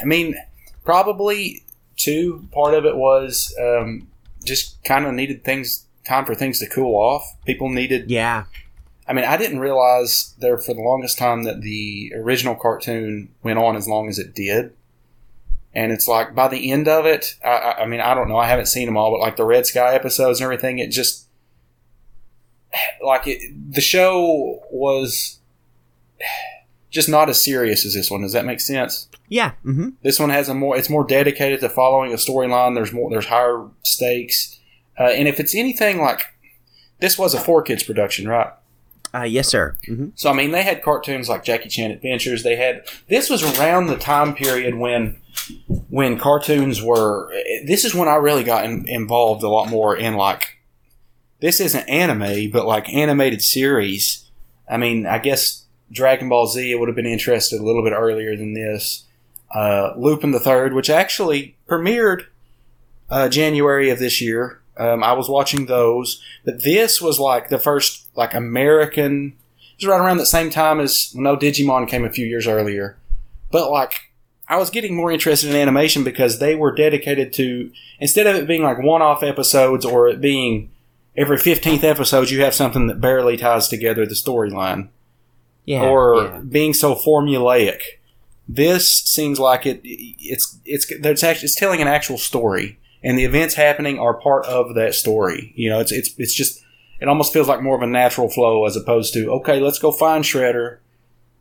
[0.00, 0.36] I mean,
[0.84, 1.62] probably
[1.96, 4.08] too, part of it was um,
[4.44, 7.36] just kind of needed things, time for things to cool off.
[7.44, 8.44] People needed yeah.
[9.06, 13.58] I mean, I didn't realize there for the longest time that the original cartoon went
[13.58, 14.72] on as long as it did.
[15.74, 18.36] And it's like by the end of it, I, I- I mean, I don't know,
[18.36, 21.26] I haven't seen them all, but like the Red Sky episodes and everything, it just
[23.04, 23.40] like it,
[23.72, 25.38] the show was
[26.92, 28.20] just not as serious as this one.
[28.20, 29.08] Does that make sense?
[29.28, 29.52] Yeah.
[29.64, 29.88] Mm-hmm.
[30.02, 32.74] This one has a more, it's more dedicated to following a storyline.
[32.74, 34.60] There's more, there's higher stakes,
[34.98, 36.26] uh, and if it's anything like
[37.00, 38.52] this was a four kids production, right?
[39.14, 39.76] Uh, yes, sir.
[39.88, 40.08] Mm-hmm.
[40.14, 42.42] So I mean, they had cartoons like Jackie Chan Adventures.
[42.42, 45.18] They had this was around the time period when
[45.88, 47.30] when cartoons were.
[47.66, 50.58] This is when I really got in, involved a lot more in like
[51.40, 54.30] this isn't anime, but like animated series.
[54.70, 55.61] I mean, I guess
[55.92, 59.04] Dragon Ball Z would have been interested a little bit earlier than this.
[59.54, 62.24] Uh, Lupin the Third, which actually premiered
[63.10, 64.60] uh, January of this year.
[64.78, 69.34] Um, I was watching those, but this was like the first like American.
[69.58, 72.96] It was right around the same time as no Digimon came a few years earlier,
[73.50, 74.12] but like
[74.48, 78.48] I was getting more interested in animation because they were dedicated to instead of it
[78.48, 80.70] being like one-off episodes or it being
[81.16, 84.88] every fifteenth episode you have something that barely ties together the storyline
[85.64, 85.82] Yeah.
[85.82, 86.40] or yeah.
[86.40, 87.80] being so formulaic.
[88.48, 89.80] This seems like it.
[89.84, 94.44] It's it's there's actually it's telling an actual story, and the events happening are part
[94.46, 95.52] of that story.
[95.54, 96.62] You know, it's it's it's just
[97.00, 99.92] it almost feels like more of a natural flow as opposed to okay, let's go
[99.92, 100.78] find Shredder.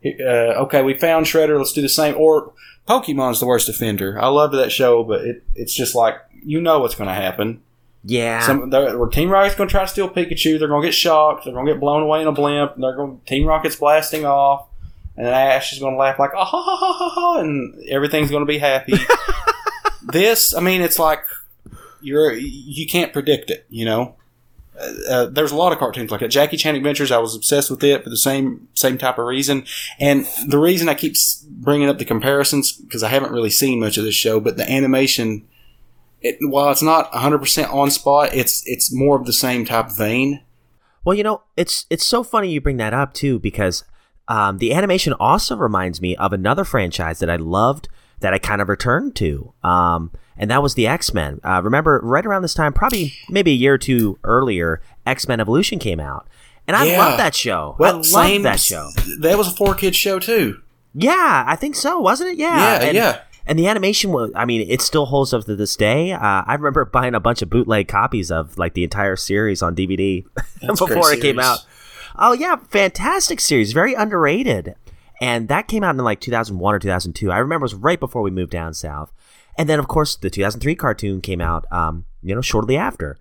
[0.06, 1.58] Uh, okay, we found Shredder.
[1.58, 2.16] Let's do the same.
[2.18, 2.54] Or
[2.88, 4.20] Pokemon's the worst offender.
[4.20, 7.62] I loved that show, but it, it's just like you know what's going to happen.
[8.04, 8.40] Yeah.
[8.40, 10.58] Some where Team Rocket's going to try to steal Pikachu.
[10.58, 11.46] They're going to get shocked.
[11.46, 12.76] They're going to get blown away in a blimp.
[12.76, 14.68] And they're going Team Rocket's blasting off,
[15.16, 17.76] and then Ash is going to laugh like ah ha ha ha ha, ha and
[17.90, 18.94] everything's going to be happy.
[20.04, 21.24] this, I mean, it's like
[22.02, 23.66] you're you can't predict it.
[23.70, 24.16] You know,
[24.80, 26.30] uh, uh, there's a lot of cartoons like that.
[26.30, 29.66] Jackie Chan Adventures, I was obsessed with it for the same same type of reason.
[30.00, 31.16] And the reason I keep
[31.48, 34.70] bringing up the comparisons because I haven't really seen much of this show, but the
[34.70, 35.48] animation,
[36.22, 39.88] it, while it's not 100 percent on spot, it's it's more of the same type
[39.88, 40.42] of vein.
[41.04, 43.84] Well, you know, it's it's so funny you bring that up too because
[44.28, 48.62] um, the animation also reminds me of another franchise that I loved that I kind
[48.62, 51.40] of returned to, um, and that was the X Men.
[51.44, 55.40] Uh, remember, right around this time, probably maybe a year or two earlier, X Men
[55.40, 56.28] Evolution came out,
[56.68, 57.00] and I Yeah.
[57.00, 57.76] love that show.
[57.80, 58.90] I love that show.
[59.22, 60.62] That was a four kid show too.
[60.94, 62.38] Yeah, I think so, wasn't it?
[62.38, 63.20] Yeah, Yeah, and, yeah.
[63.46, 66.12] And the animation was, I mean, it still holds up to this day.
[66.12, 69.76] Uh, I remember buying a bunch of bootleg copies of like the entire series on
[69.76, 70.24] DVD
[70.62, 71.66] That's a great before it came out.
[72.18, 74.76] Oh, yeah, fantastic series, very underrated.
[75.20, 77.32] And that came out in like 2001 or 2002.
[77.32, 79.14] I remember it was right before we moved down south.
[79.58, 83.18] And then, of course, the 2003 cartoon came out, um, you know, shortly after.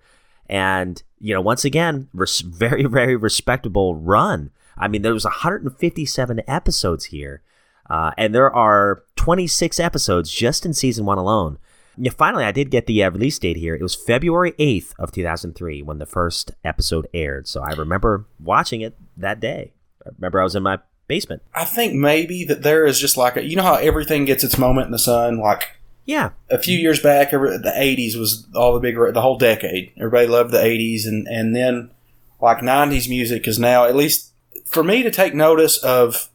[0.47, 4.51] And, you know, once again, res- very, very respectable run.
[4.77, 7.41] I mean, there was 157 episodes here.
[7.89, 11.57] Uh, and there are 26 episodes just in season one alone.
[11.97, 13.75] Yeah, finally, I did get the uh, release date here.
[13.75, 17.47] It was February 8th of 2003 when the first episode aired.
[17.47, 19.73] So I remember watching it that day.
[20.05, 21.41] I remember I was in my basement.
[21.53, 24.57] I think maybe that there is just like a, you know how everything gets its
[24.57, 25.39] moment in the sun.
[25.39, 25.63] Like
[26.05, 26.29] Yeah.
[26.49, 29.91] a few years back, every, the '80s was all the big, the whole decade.
[29.97, 31.91] Everybody loved the '80s, and and then
[32.39, 34.31] like '90s music is now at least
[34.65, 36.29] for me to take notice of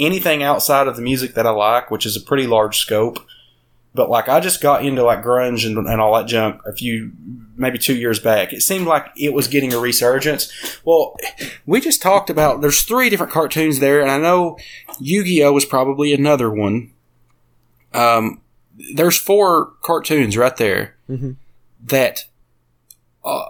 [0.00, 3.18] anything outside of the music that I like, which is a pretty large scope.
[3.94, 7.12] But like I just got into like grunge and, and all that junk a few
[7.56, 8.52] maybe two years back.
[8.52, 10.50] It seemed like it was getting a resurgence.
[10.84, 11.16] Well,
[11.66, 14.58] we just talked about there's three different cartoons there, and I know
[15.00, 16.92] Yu-Gi-Oh was probably another one.
[17.92, 18.40] Um,
[18.94, 20.96] there's four cartoons right there
[21.84, 22.24] that
[23.24, 23.44] uh,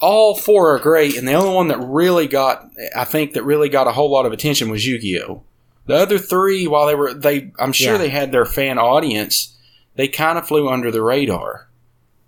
[0.00, 3.68] all four are great, and the only one that really got, I think, that really
[3.68, 5.42] got a whole lot of attention was Yu-Gi-Oh.
[5.86, 7.98] The other three, while they were, they, I'm sure Yeah.
[7.98, 9.54] they had their fan audience,
[9.96, 11.68] they kind of flew under the radar.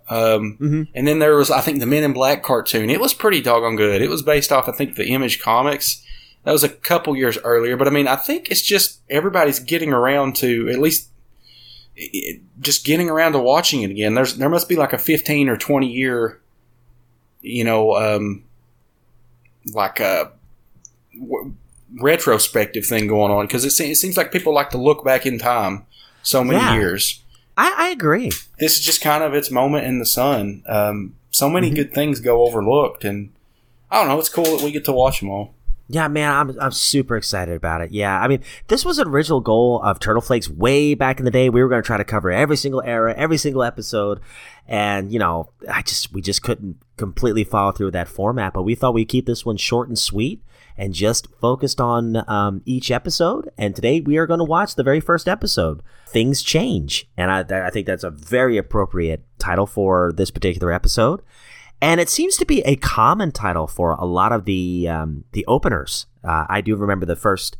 [0.09, 0.87] Um, Mhm.
[0.95, 2.89] And then there was, I think, the Men in Black cartoon.
[2.89, 4.01] It was pretty doggone good.
[4.01, 6.01] It was based off, I think, the Image Comics.
[6.45, 9.91] That was a couple years earlier, but I mean, I think it's just everybody's getting
[9.91, 11.09] around to at least
[11.97, 14.13] it, just getting around to watching it again.
[14.13, 16.39] There's there must be like a 15 or 20 year,
[17.41, 18.43] you know, um,
[19.73, 20.31] like a
[21.19, 21.53] w-
[22.01, 25.25] retrospective thing going on because it, se- it seems like people like to look back
[25.25, 25.85] in time
[26.23, 26.73] so many Yeah.
[26.75, 27.23] years.
[27.57, 28.31] I, I agree.
[28.59, 30.63] This is just kind of its moment in the sun.
[30.67, 33.31] Um, so many good things go overlooked, and
[33.89, 34.19] I don't know.
[34.19, 35.53] It's cool that we get to watch them all.
[35.89, 37.91] Yeah, man, I'm I'm super excited about it.
[37.91, 41.31] Yeah, I mean, this was an original goal of Turtle Tales way back in the
[41.31, 41.49] day.
[41.49, 44.19] We were going to try to cover every single era, every single episode,
[44.67, 48.53] and you know, I just we just couldn't completely follow through with that format.
[48.53, 50.41] But we thought we'd keep this one short and sweet
[50.77, 53.49] and just focused on um, each episode.
[53.57, 55.81] And today we are going to watch the very first episode.
[56.07, 61.21] Things change, and I I think that's a very appropriate title for this particular episode
[61.81, 65.45] and it seems to be a common title for a lot of the um, the
[65.45, 66.07] openers.
[66.23, 67.57] Uh, I do remember the first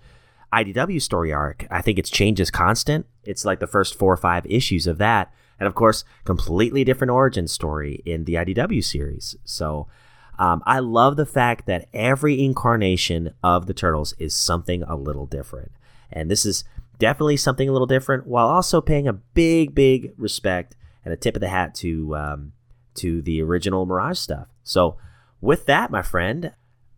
[0.51, 1.67] IDW story arc.
[1.69, 3.05] I think it's changes constant.
[3.23, 7.11] It's like the first four or five issues of that, and of course, completely different
[7.11, 9.35] origin story in the IDW series.
[9.43, 9.87] So.
[10.39, 15.25] Um, I love the fact that every incarnation of the turtles is something a little
[15.25, 15.71] different,
[16.11, 16.63] and this is
[16.99, 21.35] definitely something a little different, while also paying a big, big respect and a tip
[21.35, 22.51] of the hat to um,
[22.95, 24.47] to the original Mirage stuff.
[24.63, 24.97] So,
[25.39, 26.53] with that, my friend,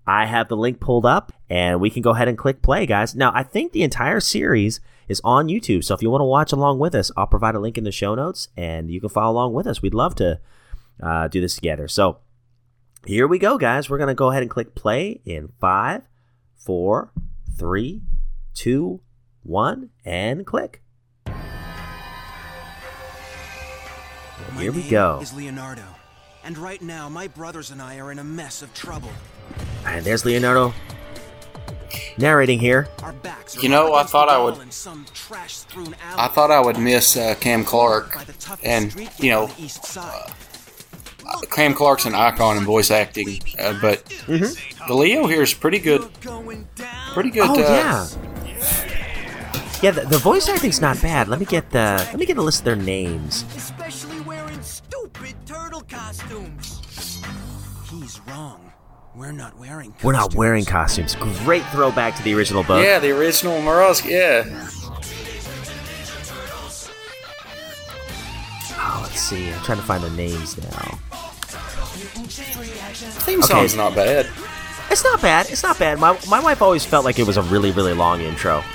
[0.07, 3.15] I have the link pulled up and we can go ahead and click play, guys.
[3.15, 5.83] Now, I think the entire series is on YouTube.
[5.83, 7.91] So, if you want to watch along with us, I'll provide a link in the
[7.91, 9.81] show notes and you can follow along with us.
[9.81, 10.39] We'd love to
[11.01, 11.87] uh, do this together.
[11.87, 12.19] So,
[13.05, 13.89] here we go, guys.
[13.89, 16.01] We're going to go ahead and click play in five,
[16.55, 17.11] four,
[17.57, 18.01] three,
[18.53, 19.01] two,
[19.43, 20.81] one, and click.
[21.25, 21.33] My
[24.61, 25.19] Here we name go.
[25.21, 25.83] Is Leonardo,
[26.43, 29.11] and right now my brothers and I are in a mess of trouble.
[29.85, 30.73] And there's Leonardo
[32.17, 32.87] narrating here.
[33.03, 36.77] Our backs are You know, I thought I would- some trash-strewn I thought I would
[36.77, 40.31] miss uh, Cam Clark, by the toughest and you know, on the east side.
[41.51, 46.01] Cam Clark's an icon in voice acting, uh, but the Leo here is pretty good.
[47.13, 47.49] Pretty good.
[47.49, 48.07] Oh uh, yeah.
[49.81, 51.29] Yeah, the, the voice acting's not bad.
[51.29, 53.45] Let me get the let me get a list of their names.
[53.55, 57.21] Especially wearing stupid turtle costumes.
[57.89, 58.73] He's wrong.
[59.15, 59.93] We're not wearing.
[60.03, 60.35] We're not costumes.
[60.37, 61.15] wearing costumes.
[61.15, 62.83] Great throwback to the original book.
[62.83, 64.05] Yeah, the original Mirage.
[64.05, 64.43] Yeah.
[68.81, 69.49] Oh, let's see.
[69.49, 70.99] I'm trying to find the names now.
[73.25, 74.27] Theme song's not bad.
[74.91, 75.49] It's not bad.
[75.49, 75.99] It's not bad.
[75.99, 78.63] My my wife always felt like it was a really really long intro.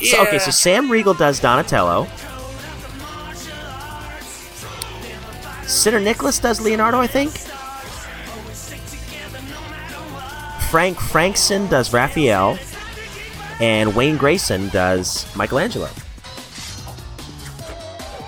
[0.00, 2.06] So, okay, so Sam Riegel does Donatello.
[5.64, 7.32] Sinterniklaas does Leonardo, I think.
[10.70, 12.58] Frank Frankson does Raphael.
[13.60, 15.88] And Wayne Grayson does Michelangelo.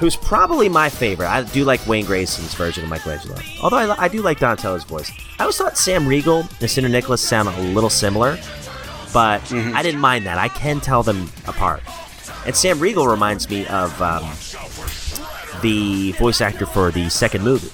[0.00, 1.28] Who's probably my favorite.
[1.28, 3.36] I do like Wayne Grayson's version of Michelangelo.
[3.62, 5.12] Although I, I do like Donatello's voice.
[5.38, 8.38] I always thought Sam Riegel and Sinterniklaas sound a little similar
[9.12, 10.38] but I didn't mind that.
[10.38, 11.82] I can tell them apart.
[12.46, 14.22] And Sam Riegel reminds me of um,
[15.62, 17.70] the voice actor for the second movie.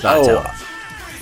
[0.00, 0.40] Donatello.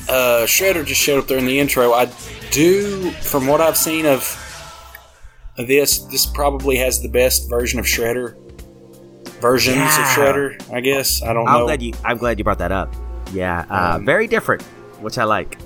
[0.09, 1.93] uh, Shredder just showed up there in the intro.
[1.93, 2.11] I
[2.51, 4.37] do, from what I've seen of
[5.57, 8.37] this, this probably has the best version of Shredder.
[9.41, 10.01] Versions Yeah.
[10.01, 11.23] of Shredder, I guess.
[11.23, 11.65] I don't I'm know.
[11.67, 11.93] glad you.
[12.05, 12.95] I'm glad you brought that up.
[13.33, 14.63] Yeah, uh, Um, very different,
[15.01, 15.57] which I like.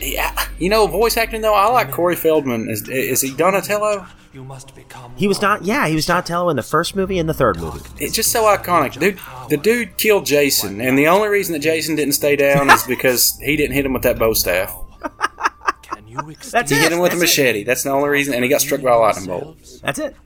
[0.00, 2.68] Yeah, you know, voice acting though, I like Corey Feldman.
[2.68, 4.04] Is, is he Donatello?
[4.34, 5.12] You must become.
[5.16, 5.64] He was not.
[5.64, 7.80] Yeah, he was Donatello in the first movie and the third movie.
[8.02, 8.98] It's just so iconic.
[8.98, 9.18] Dude,
[9.48, 13.38] the dude killed Jason, and the only reason that Jason didn't stay down is because
[13.42, 14.74] he didn't hit him with that bow staff.
[15.82, 16.82] Can That's extinguish He it.
[16.82, 17.42] hit him with a That's it.
[17.42, 17.64] machete.
[17.64, 19.58] That's the only reason, and he got struck by a lightning bolt.
[19.82, 20.16] That's it.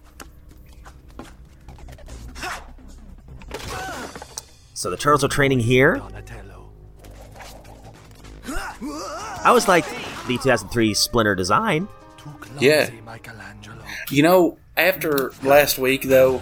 [4.87, 6.01] So the turtles are training here.
[9.45, 9.85] I was like
[10.29, 11.89] the 2003 Splinter design.
[12.61, 12.89] Yeah.
[14.11, 16.41] You know, after last week, though,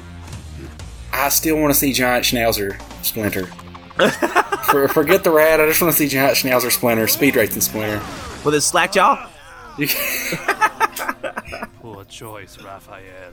[1.10, 3.46] I still want to see Giant Schnauzer Splinter.
[4.66, 5.58] For, forget the rat.
[5.58, 8.02] I just want to see Giant Schnauzer Splinter, Speed Racing Splinter.
[8.44, 9.26] With his slack jaw?
[9.78, 13.32] You can- Poor choice, Raphael.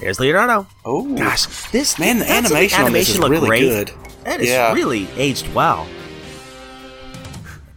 [0.00, 0.66] There's Leonardo.
[0.84, 3.60] oh, Gosh, this Man, the that's- animation on this is looked really great.
[3.60, 3.90] good.
[4.24, 4.72] That is Yeah.
[4.72, 5.86] really aged well.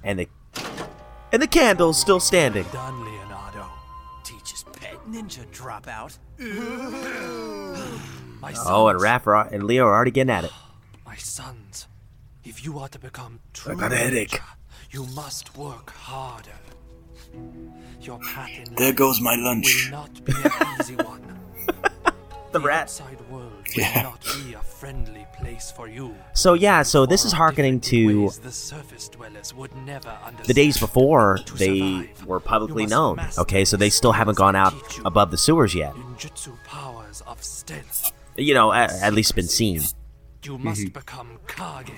[0.03, 0.27] And the
[1.31, 2.65] and the candle's still standing.
[2.73, 3.65] Done, Leonardo.
[4.23, 6.17] Teach his pet ninja dropout.
[8.41, 10.51] My sons, Oh, and Raph and Leo are already getting at it.
[11.05, 11.87] my sons.
[12.43, 14.31] If you are to become true got a headache.
[14.31, 14.41] ninja,
[14.91, 16.49] you must work harder.
[18.01, 19.89] Your path in there life goes my will lunch.
[19.91, 21.21] not be an easy one.
[22.51, 22.81] The The rat.
[22.83, 24.01] outside world will Yeah.
[24.01, 26.15] not be a friendly place for you.
[26.33, 30.11] So yeah, so this is harkening to the surface dwellers would never
[30.45, 33.19] the days before they survive, were publicly known.
[33.37, 34.73] Okay, so they still haven't gone out
[35.05, 35.93] above the sewers yet.
[36.65, 38.11] Powers of stealth.
[38.35, 39.81] You know, at, at least been seen.
[40.43, 41.91] You must become Kage.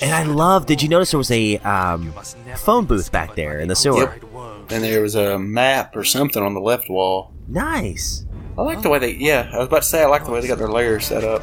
[0.00, 0.66] And I love.
[0.66, 3.68] Did you notice there was a um, You must never phone booth back there in
[3.68, 4.08] the the sewer?
[4.08, 4.72] outside world.
[4.72, 7.32] And there was a map or something on the left wall.
[7.48, 8.24] Nice.
[8.58, 9.12] I like the way they.
[9.14, 11.24] Yeah, I was about to say I like the way they got their layers set
[11.24, 11.42] up.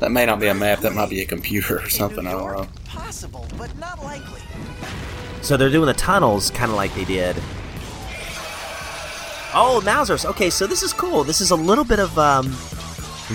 [0.00, 0.80] That may not be a map.
[0.80, 2.26] That might be a computer or something.
[2.26, 2.68] I don't know.
[2.84, 4.42] Possible, but not likely.
[5.40, 7.36] So they're doing the tunnels kind of like they did.
[9.58, 10.26] Oh, Mausers.
[10.26, 11.24] Okay, so this is cool.
[11.24, 12.48] This is a little bit of um,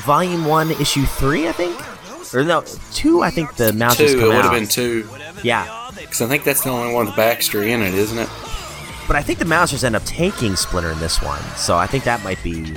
[0.06, 1.82] Volume One, Issue Three, I think,
[2.36, 3.24] or no, two.
[3.24, 4.20] I think the Mausers Two.
[4.26, 5.10] It would have been two.
[5.42, 8.30] Yeah, Because I think that's the only one with backstory in it, isn't it?
[9.12, 12.06] But I think the Mausers end up taking Splinter in this one, so I think
[12.06, 12.74] that might be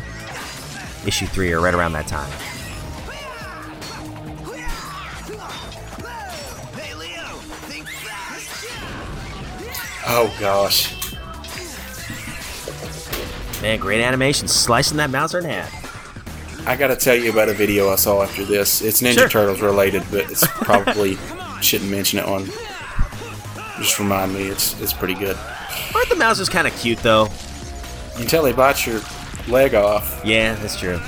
[1.06, 2.28] Issue Three or right around that time.
[6.72, 7.36] Hey, Leo,
[7.68, 8.66] think fast.
[10.08, 10.92] Oh gosh.
[13.62, 16.66] Man, great animation, slicing that Mauser in half.
[16.66, 18.82] I got to tell you about a video I saw after this.
[18.82, 19.28] It's Ninja Sure.
[19.28, 21.16] Turtles related, but it's probably
[21.62, 22.46] shouldn't mention it on.
[23.78, 25.38] Just remind me, it's it's pretty good.
[25.94, 27.28] Aren't the Mausers kind of cute though?
[28.16, 29.00] Until he bites your
[29.48, 30.20] leg off.
[30.24, 31.00] Yeah, that's true.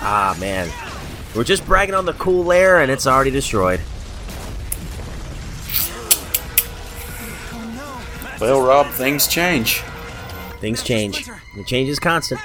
[0.00, 0.70] Ah, man.
[1.34, 3.80] We're just bragging on the cool lair and it's already destroyed.
[8.40, 9.82] Well, Rob, things change.
[10.60, 11.26] Things change.
[11.56, 12.40] The change is constant.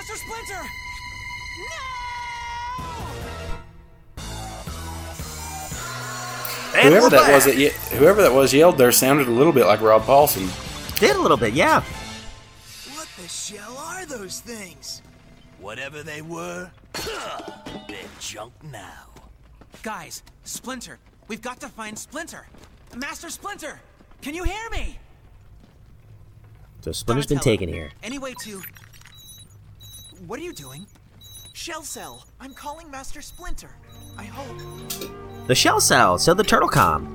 [6.83, 9.53] And whoever we're that was, that ye- whoever that was yelled there sounded a little
[9.53, 10.49] bit like Rob Paulsen.
[10.99, 11.81] Did a little bit, yeah.
[12.93, 15.01] What the shell are those things?
[15.59, 16.69] Whatever they were,
[17.87, 19.07] they're junk now.
[19.81, 20.99] Guys, Splinter.
[21.27, 22.47] We've got to find Splinter.
[22.95, 23.79] Master Splinter!
[24.21, 24.99] Can you hear me?
[26.81, 27.91] So Splinter's been taken here.
[28.03, 28.61] Anyway, to.
[30.27, 30.85] What are you doing?
[31.53, 33.69] Shell Cell, I'm calling Master Splinter.
[34.17, 35.11] I hope.
[35.47, 37.09] The shell cell, said the turtle com.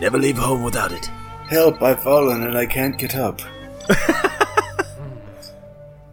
[0.00, 1.06] Never leave home without it.
[1.48, 1.80] Help!
[1.82, 3.40] I've fallen and I can't get up.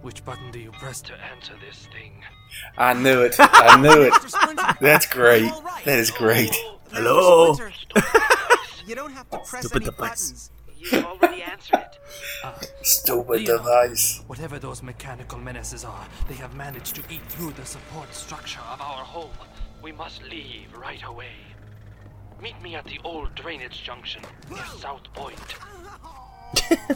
[0.01, 2.23] Which button do you press to enter this thing?
[2.77, 3.35] I knew it.
[3.39, 4.13] I knew it.
[4.81, 5.51] That's great.
[5.51, 5.83] All right.
[5.85, 6.51] That is great.
[6.55, 7.57] Oh, Hello.
[8.87, 10.09] You don't have to press Stupid any device.
[10.09, 10.51] buttons.
[10.81, 11.79] You already answered
[12.43, 12.71] it.
[12.81, 13.57] Stupid Leon.
[13.57, 14.23] device.
[14.27, 18.81] Whatever those mechanical menaces are, they have managed to eat through the support structure of
[18.81, 19.29] our home.
[19.83, 21.33] We must leave right away.
[22.41, 25.37] Meet me at the old drainage junction near South Point.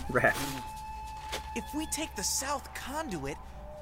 [0.09, 0.33] Right.
[1.55, 3.38] If we take the south conduit,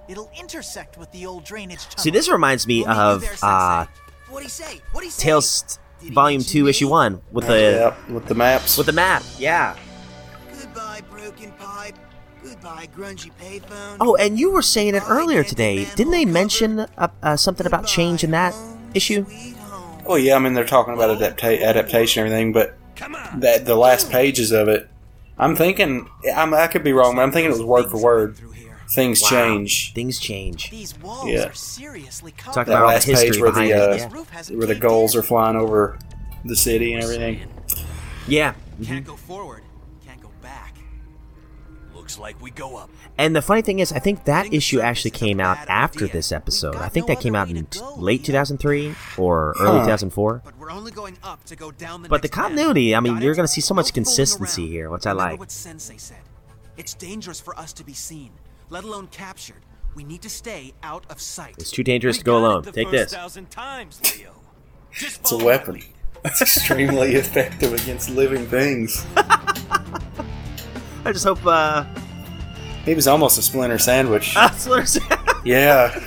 [0.08, 1.98] it'll intersect with the old drainage tunnel.
[2.04, 3.86] See, this reminds me We'll of there, uh,
[4.30, 4.82] What'd he say?
[4.92, 5.24] What'd he say?
[5.24, 6.70] Tales Volume 2, me?
[6.70, 7.54] Issue 1 with the
[7.98, 8.78] Yep, with the maps.
[8.78, 9.24] with the map.
[9.40, 9.76] Yeah.
[11.24, 11.96] Goodbye, broken pipe.
[12.44, 13.98] Goodbye, grungy payphone.
[14.02, 15.86] Oh, and you were saying it earlier today.
[15.96, 18.54] Didn't they mention uh, uh, something about change in that
[18.94, 19.26] issue?
[20.06, 22.76] Oh yeah, I mean they're talking about adapta- adaptation and everything, but
[23.40, 24.90] that the last pages of it,
[25.38, 28.38] I'm thinking I'm, I could be wrong, but I'm thinking it was word for word.
[28.94, 29.30] Things Wow.
[29.30, 29.94] change.
[29.94, 30.70] Things change.
[30.70, 31.48] These walls Yeah.
[31.48, 32.54] are seriously covered.
[32.54, 33.72] Talk That about all the last page where the it.
[33.74, 34.10] uh, Yeah.
[34.56, 35.20] Where the caved gulls in.
[35.20, 35.98] are flying over
[36.46, 37.40] the city and everything.
[38.28, 38.54] yeah.
[38.84, 39.64] Can't go forward.
[42.08, 42.34] Can't go back.
[42.34, 42.90] Looks like we go up.
[43.18, 46.06] And the funny thing is, I think that Getting issue actually came out bad after
[46.06, 46.14] idea.
[46.14, 46.76] this episode.
[46.76, 49.86] I think no that came out in to late 2003 or early Huh.
[49.86, 50.42] 2004.
[50.44, 52.48] But we're only going up to go down the But the next bend.
[52.50, 54.72] continuity, I mean, Got you're gonna see so much No consistency around.
[54.72, 55.40] here, which I like.
[55.40, 56.18] what Sensei said.
[56.78, 58.32] It's dangerous for us to be seen,
[58.70, 59.62] let alone captured.
[59.96, 61.56] We need to stay out of sight.
[61.60, 62.64] It's too dangerous We to go alone.
[62.64, 63.12] Take this.
[63.52, 64.32] times, Leo.
[64.94, 65.76] It's a weapon.
[65.76, 65.84] me.
[66.26, 69.06] It's extremely effective against living things.
[71.06, 71.86] I just hope uh,
[72.86, 74.34] He was almost a splinter sandwich.
[74.34, 75.02] that's what I'm.
[75.46, 76.00] Yeah.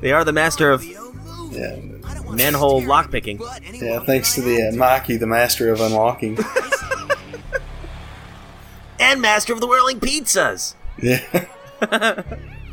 [0.00, 0.98] they are the master of Yeah.
[2.04, 3.38] I don't wanna manhole scare lockpicking.
[3.38, 6.38] you, but anyone Yeah, thanks to the uh, Mikey, the master of unlocking.
[9.00, 10.74] and master of the whirling pizzas.
[11.00, 11.20] Yeah.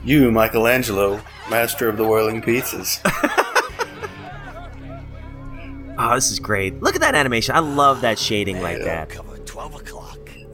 [0.04, 3.00] you, Michelangelo, master of the whirling pizzas.
[6.00, 6.80] Oh, this is great.
[6.84, 7.56] Look at that animation.
[7.56, 9.10] I love that shading like that.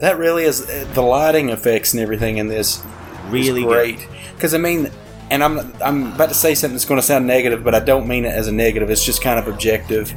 [0.00, 2.82] That really is uh, the lighting effects and everything in this
[3.28, 4.06] Really great.
[4.34, 4.90] Because I mean,
[5.30, 8.06] and I'm I'm about to say something that's going to sound negative, but I don't
[8.06, 8.90] mean it as a negative.
[8.90, 10.14] It's just kind of objective.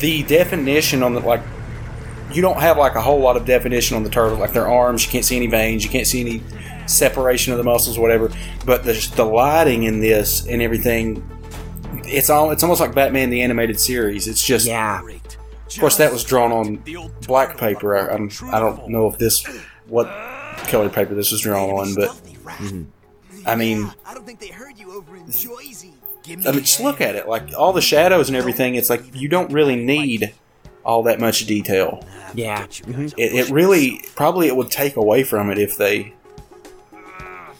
[0.00, 1.42] The definition on the like,
[2.32, 4.38] you don't have like a whole lot of definition on the turtle.
[4.38, 6.42] Like their arms, you can't see any veins, you can't see any
[6.86, 8.30] separation of the muscles, whatever.
[8.66, 11.24] But the the lighting in this and everything,
[12.04, 14.26] it's all it's almost like Batman the animated series.
[14.26, 15.02] It's just Yeah.
[15.72, 15.78] Great.
[15.78, 16.82] Of course, that was drawn on
[17.26, 17.96] black paper.
[17.96, 19.44] I, I'm, I don't know if this
[19.86, 20.06] what
[20.68, 22.58] color paper this was drawn on, but Stealthy rat.
[22.58, 23.48] Mm-hmm.
[23.48, 25.94] I mean, I don't think they heard you over in Jersey.
[26.26, 27.26] I mean, just look at it.
[27.26, 28.76] Like all the shadows and everything.
[28.76, 30.34] It's like you don't really need
[30.84, 32.04] all that much detail.
[32.34, 32.66] Yeah.
[32.66, 33.06] Mm-hmm.
[33.18, 36.14] It, it really probably it would take away from it if they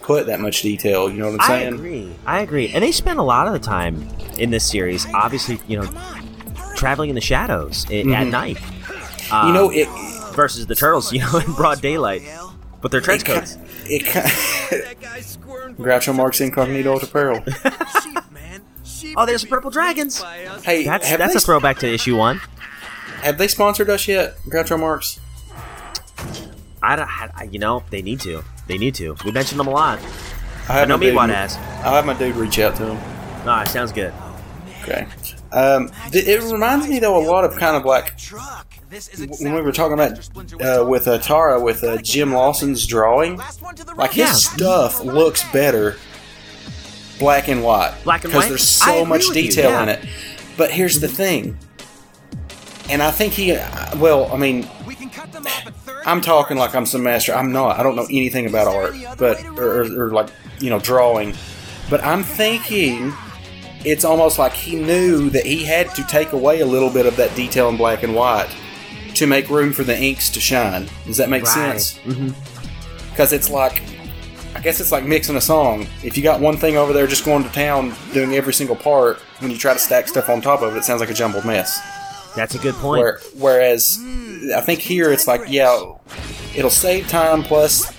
[0.01, 1.11] put that much detail.
[1.11, 1.61] You know what I'm saying?
[1.61, 1.75] I saying?
[1.75, 2.15] agree.
[2.27, 2.69] I agree.
[2.69, 4.09] And they spend a lot of the time
[4.39, 5.89] in this series, obviously, you know,
[6.83, 8.57] traveling in the shadows i- at night.
[8.59, 8.69] Um,
[9.33, 9.47] Mm-hmm.
[9.49, 9.89] You know, it
[10.35, 12.23] versus the turtles, you know, in broad daylight
[12.83, 13.57] with their trench coats.
[13.87, 17.43] it ki- That guy's squirming for Groucho Marx incognito apparel.
[19.17, 20.23] Oh, there's purple dragons.
[20.63, 22.41] Hey, That's that's a throwback to issue one.
[23.23, 25.19] have they sponsored us yet, Groucho Marx?
[26.83, 28.43] I, don't- I, you know, they need to.
[28.69, 29.17] They need to.
[29.25, 29.99] We mentioned them a lot.
[30.69, 31.57] I have know Meatwad has.
[31.85, 32.99] I'll have my dude reach out to him.
[33.45, 34.13] Ah, sounds good.
[34.83, 35.07] Okay.
[35.53, 38.67] Um, th- it reminds me though a lot of kind of like Truck.
[38.89, 40.23] This is when we were talking about Mr.
[40.25, 41.19] Splinter was uh, with uh.
[41.19, 43.37] Tara with uh, Jim Lawson's drawing.
[43.37, 44.33] Last one to the Like his Yeah.
[44.33, 45.97] stuff looks better
[47.19, 47.95] black and white.
[48.05, 49.81] Because there's so much with you, detail yeah.
[49.87, 49.89] Mm-hmm.
[50.05, 50.09] in it.
[50.57, 51.57] But here's the thing,
[52.91, 53.53] and I think he.
[53.53, 56.85] uh, Well, I mean, We can cut them off at third I'm talking like I'm
[56.85, 57.35] some master.
[57.35, 57.79] I'm not.
[57.79, 60.29] I don't know anything about art, but or, or, or like
[60.61, 61.35] you know drawing.
[61.89, 63.13] But I'm thinking
[63.85, 67.17] it's almost like he knew that he had to take away a little bit of
[67.17, 68.49] that detail in black and white
[69.15, 70.89] to make room for the inks to shine.
[71.07, 71.79] Does that make Right.
[71.81, 71.99] sense?
[72.05, 73.09] Mm-hmm.
[73.11, 73.83] Because it's like,
[74.55, 75.87] I guess it's like mixing a song.
[76.03, 79.19] If you got one thing over there just going to town doing every single part,
[79.41, 81.45] when you try to stack stuff on top of it, it sounds like a jumbled
[81.45, 81.79] mess.
[82.37, 83.01] That's a good point.
[83.03, 83.99] Where, whereas
[84.57, 85.93] I think here it's like, yeah,
[86.55, 87.43] it'll save time.
[87.43, 87.93] Plus,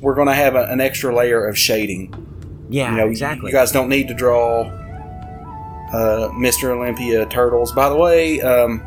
[0.00, 2.14] we're going to have a, an extra layer of shading.
[2.70, 3.50] Yeah, You know, exactly.
[3.50, 4.62] You guys don't need to draw
[5.92, 6.70] uh, Mr.
[6.70, 7.72] Olympia turtles.
[7.72, 8.82] By the way, um,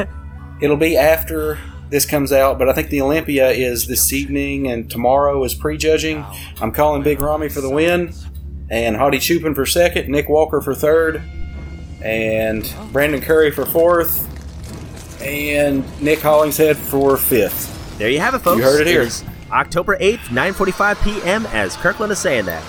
[0.62, 1.58] it'll be after
[1.90, 6.24] this comes out, but I think the Olympia is this evening, and tomorrow is prejudging.
[6.60, 8.12] I'm calling Big Rami for the win,
[8.70, 11.22] and Hadi Choopan for second, Nick Walker for third,
[12.02, 14.26] and Brandon Curry for fourth,
[15.22, 17.98] and Nick Hollingshead for fifth.
[17.98, 18.58] there you have it, folks.
[18.58, 19.02] You heard it here.
[19.02, 22.62] is October 8th, 9.45 p.m., as Kirkland is saying that.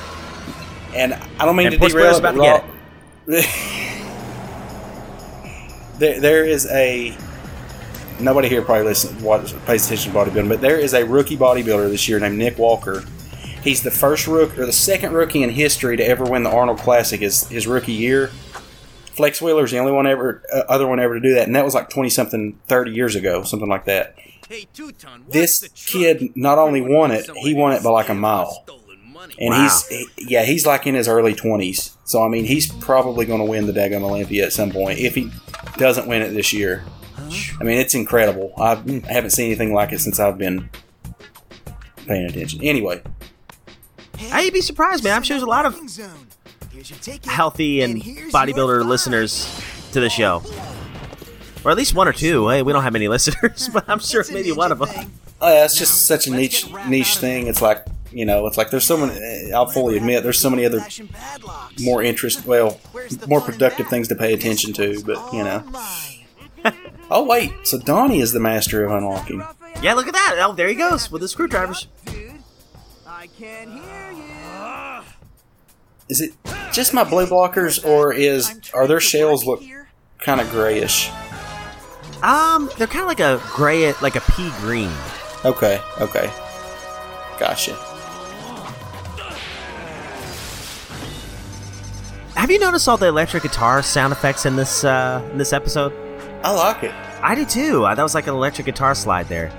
[0.95, 2.63] And I don't mean And to Puss derail Bear's it, but about
[3.27, 3.41] to Raw-
[5.99, 7.15] there, there is a
[8.19, 11.89] nobody here probably listens, watch, pays attention to bodybuilding, but there is a rookie bodybuilder
[11.89, 13.03] this year named Nick Walker.
[13.63, 16.79] He's the first rookie or the second rookie in history to ever win the Arnold
[16.79, 18.27] Classic his, his rookie year.
[19.11, 21.65] Flex Wheeler's the only one ever, uh, other one ever to do that, and that
[21.65, 24.15] was like twenty something, thirty years ago, something like that.
[24.47, 28.65] Hey, Two-Ton, This kid not only won it, he won it by like a mile.
[29.19, 29.35] Stolen money.
[29.39, 29.63] And Wow.
[29.63, 31.95] he's he- yeah, he's like in his early twenties.
[32.05, 35.15] So I mean, he's probably going to win the Daggum Olympia at some point if
[35.15, 35.31] he
[35.77, 36.83] doesn't win it this year.
[37.59, 38.53] I mean, it's incredible.
[38.57, 38.69] I
[39.09, 40.69] haven't seen anything like it since I've been
[42.07, 42.61] paying attention.
[42.63, 43.01] Anyway,
[44.31, 45.13] I'd be surprised, man.
[45.15, 45.75] I'm sure there's a lot of
[47.25, 49.61] healthy and bodybuilder listeners
[49.91, 50.41] to the show.
[51.65, 52.47] Or at least one or two.
[52.47, 55.11] Hey, we don't have many listeners, but I'm sure maybe one of them.
[55.41, 57.47] Oh, yeah, it's just such a niche niche thing.
[57.47, 59.51] It's like you know, it's like there's so many.
[59.51, 60.83] I'll fully admit there's so many other
[61.81, 62.79] more interest, well,
[63.27, 65.01] more productive things to pay attention to.
[65.03, 65.63] But you know,
[67.11, 69.43] oh wait, so Donnie is the master of unlocking.
[69.81, 70.35] Yeah, look at that.
[70.39, 71.87] Oh, there he goes with the screwdrivers.
[73.07, 75.03] I can't hear you.
[76.09, 76.33] Is it
[76.73, 79.61] just my blue blockers, or is are their shells look
[80.19, 81.09] kind of grayish?
[82.23, 84.91] Um, they're kind of like a gray, like a pea green.
[85.45, 86.29] Okay, okay,
[87.39, 87.77] gotcha.
[92.39, 95.91] Have you noticed all the electric guitar sound effects in this uh, in this episode?
[96.41, 96.93] I like it.
[97.21, 97.83] I do too.
[97.83, 99.51] Uh, That was like an electric guitar slide there.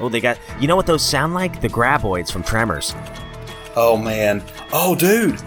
[0.00, 0.38] Oh, they got.
[0.58, 1.60] You know what those sound like?
[1.60, 2.94] The graboids from Tremors.
[3.76, 4.42] Oh man.
[4.72, 5.38] Oh dude.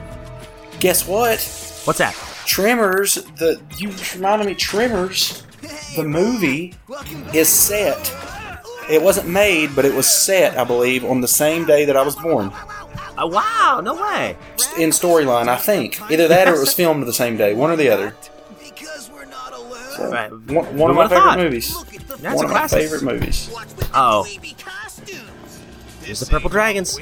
[0.79, 1.39] Guess what?
[1.85, 2.13] What's that?
[2.45, 3.15] Tremors.
[3.15, 4.53] The you reminded me.
[4.53, 5.43] Tremors.
[5.95, 6.75] The movie
[7.33, 8.13] is set.
[8.91, 12.01] It wasn't made, but it was set, I believe, on the same day that I
[12.03, 12.51] was born.
[13.17, 13.81] Oh, wow!
[13.83, 14.35] No way.
[14.77, 17.75] In storyline, I think either that or it was filmed the same day, one or
[17.75, 18.15] the other.
[18.63, 20.11] Because we're not alone.
[20.11, 20.31] Right.
[20.31, 21.37] One, one of my favorite thought?
[21.39, 21.75] movies.
[21.75, 22.81] Look at the That's one a of my classic.
[22.81, 23.49] favorite movies.
[23.93, 24.23] Oh.
[24.23, 25.59] the baby costumes?
[26.01, 26.97] There's the purple dragons.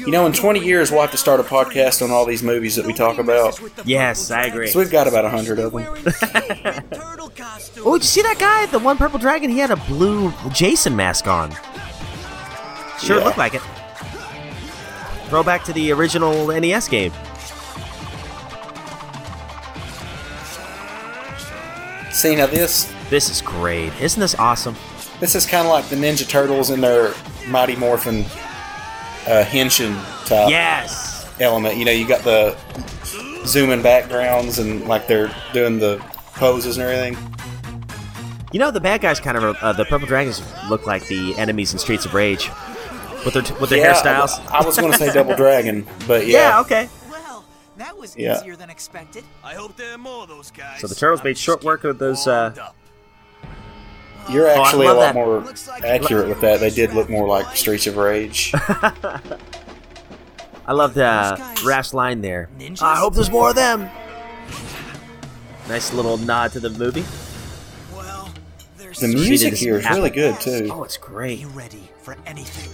[0.00, 2.74] You know, in 20 years, we'll have to start a podcast on all these movies
[2.76, 3.60] that we talk about.
[3.84, 4.68] Yes, I agree.
[4.68, 5.82] So we've got about a hundred of them.
[5.84, 6.02] Wearing
[6.90, 7.86] turtle costumes.
[7.86, 8.66] Oh, did you see that guy?
[8.66, 9.50] The one purple dragon.
[9.50, 11.50] He had a blue Jason mask on.
[13.00, 13.24] Sure Yeah.
[13.24, 13.62] looked like it.
[15.28, 17.12] Throwback to the original NES game.
[22.10, 23.92] See, now this This is great.
[24.00, 24.76] Isn't this awesome?
[25.20, 27.12] this is kind of like the Ninja Turtles in their
[27.48, 28.24] Mighty Morphin
[29.26, 29.94] uh, Henshin
[30.26, 31.26] type Yes.
[31.40, 31.76] element.
[31.76, 32.56] You know, you got the
[33.46, 35.98] zooming backgrounds and like they're doing the
[36.34, 37.16] poses and everything.
[38.52, 41.72] You know the bad guys kind of uh, the purple dragons look like the enemies
[41.72, 42.50] in Streets of Rage
[43.24, 44.44] with their with their Yeah, hairstyles.
[44.50, 46.48] I, I was going to say Double Dragon, but yeah.
[46.56, 46.60] yeah.
[46.60, 46.88] Okay.
[47.10, 47.44] Well,
[47.76, 48.38] that was Yeah.
[48.38, 49.22] easier than expected.
[49.44, 50.80] I hope there are more of those guys.
[50.80, 52.26] So the turtles made short work of those.
[52.26, 52.54] Uh,
[54.30, 55.14] You're Oh, actually a lot that.
[55.14, 56.60] more like- accurate with that.
[56.60, 58.52] They did look more like Streets of Rage.
[60.66, 62.48] I loved uh, Those Raph's line there.
[62.58, 62.82] Ninjas?
[62.82, 63.88] I hope there's more of them.
[65.68, 67.04] Nice little nod to the movie.
[67.94, 68.30] Well,
[69.00, 70.68] The music here is really good too.
[70.72, 71.40] Oh, it's great.
[71.40, 72.70] Be ready for anything.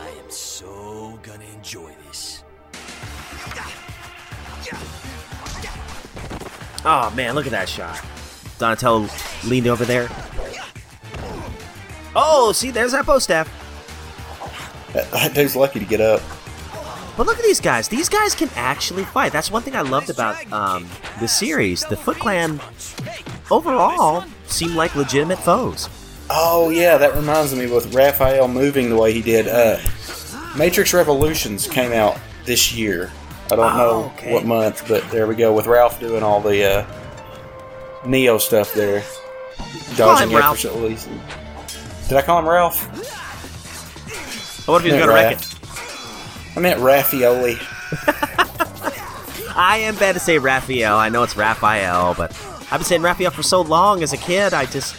[0.00, 2.42] I am so gonna enjoy this.
[6.84, 8.00] Oh man, look at that shot.
[8.58, 9.08] Donatello
[9.44, 10.08] leaned over there.
[12.16, 13.48] Oh, see, there's that bow staff.
[15.34, 16.22] Dude's lucky to get up.
[17.16, 17.88] But look at these guys.
[17.88, 19.32] These guys can actually fight.
[19.32, 20.86] That's one thing I loved about um,
[21.20, 21.82] the series.
[21.82, 22.60] The Foot Clan
[23.50, 25.88] overall seemed like legitimate foes.
[26.28, 29.48] Oh yeah, that reminds me with Raphael moving the way he did.
[29.48, 29.78] Uh,
[30.58, 33.10] Matrix Revolutions came out this year.
[33.46, 34.32] I don't Oh, know okay.
[34.32, 36.86] what month, but there we go with Ralph doing all the uh,
[38.06, 39.04] Neo stuff there,
[39.96, 40.60] dodging Ralph.
[42.06, 42.08] Effortlessly.
[42.08, 42.86] Did I call him Ralph?
[44.68, 46.56] What if he's Yeah, gonna wreck it?
[46.56, 47.58] I meant Raffioli.
[49.56, 50.96] I am bad to say Raphael.
[50.96, 52.32] I know it's Raphael, but
[52.70, 54.52] I've been saying Raphael for so long as a kid.
[54.54, 54.96] I just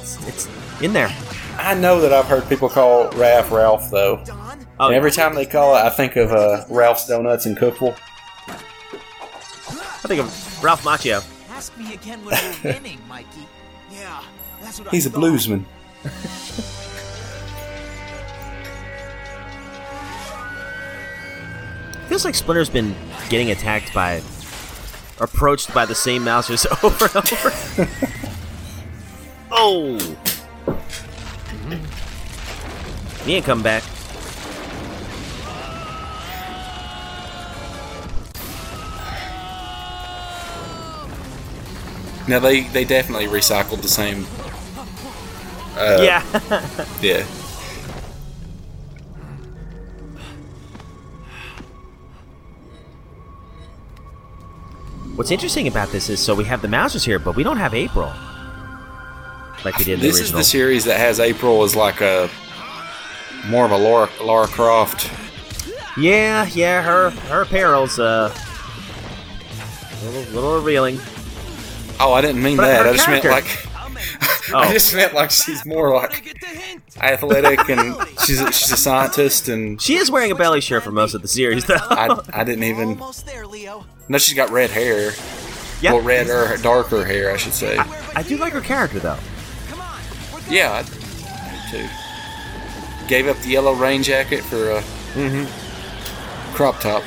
[0.00, 0.48] it's, it's
[0.82, 1.14] in there.
[1.58, 4.22] I know that I've heard people call Raph Ralph though.
[4.80, 7.96] Oh, and every time they call it, I think of uh, Ralph's Donuts in Cookeville.
[8.48, 11.24] I think of Ralph Macchio.
[11.50, 13.46] Ask me again when we're winning, Mikey.
[13.92, 14.22] Yeah,
[14.62, 15.22] that's what He's I a thought.
[15.24, 15.64] bluesman.
[22.08, 22.94] Feels like Splinter's been
[23.28, 24.22] getting attacked by,
[25.20, 27.50] approached by the same mousers over and over.
[29.50, 29.98] oh.
[31.66, 33.26] Mm-hmm.
[33.26, 33.82] He ain't come back.
[42.28, 44.26] Now they they definitely recycled the same.
[45.78, 46.84] Uh, yeah.
[47.02, 47.24] Yeah.
[55.14, 57.74] What's interesting about this is so we have the mousers here, but we don't have
[57.74, 58.12] April.
[59.64, 62.30] Like we did in the This is the series that has April as like a
[63.46, 65.10] more of a Laura Lara Croft.
[65.96, 68.32] yeah, yeah, her her apparel's uh
[69.90, 70.98] a little, little revealing.
[71.98, 72.86] Oh, I didn't mean But that.
[72.86, 73.66] I just meant like
[74.50, 74.54] Oh.
[74.58, 76.36] I just meant like she's more like
[77.00, 80.92] athletic and she's a, she's a scientist and She is wearing a belly shirt for
[80.92, 81.76] most of the series though.
[81.80, 83.84] I, I didn't even Almost there, Leo.
[84.08, 85.12] know she's got red hair.
[85.80, 85.92] Yeah.
[85.92, 87.78] Well, red or darker hair, I should say.
[87.78, 89.18] I do like her character though.
[90.48, 93.06] Yeah, I I too.
[93.06, 94.80] Gave up the yellow rain jacket for a
[95.14, 96.54] mm-hmm.
[96.54, 97.02] crop top.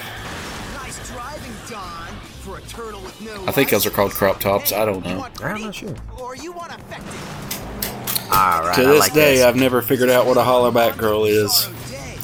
[3.47, 4.71] I think those are called crop tops.
[4.71, 5.27] I don't know.
[5.43, 5.95] I'm not sure.
[6.19, 8.27] Or you want effective?
[8.31, 8.75] All right.
[8.75, 9.45] To this like day, this.
[9.45, 11.51] I've never figured out what a Hollaback girl is.
[11.53, 12.15] Sorrow day.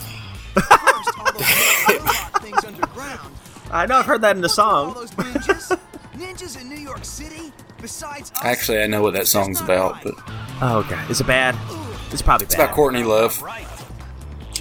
[0.53, 3.31] First, all those robot things underground.
[3.71, 4.93] I know I've heard that in the song.
[4.93, 5.79] those ninjas?
[6.13, 7.51] ninjas in New York City?
[7.81, 8.37] Besides us?
[8.43, 10.13] Actually, I know what that song's about, but
[10.61, 10.99] Oh, okay.
[11.09, 11.55] Is it bad?
[12.11, 12.65] It's probably it's bad.
[12.65, 13.43] about Courtney Love.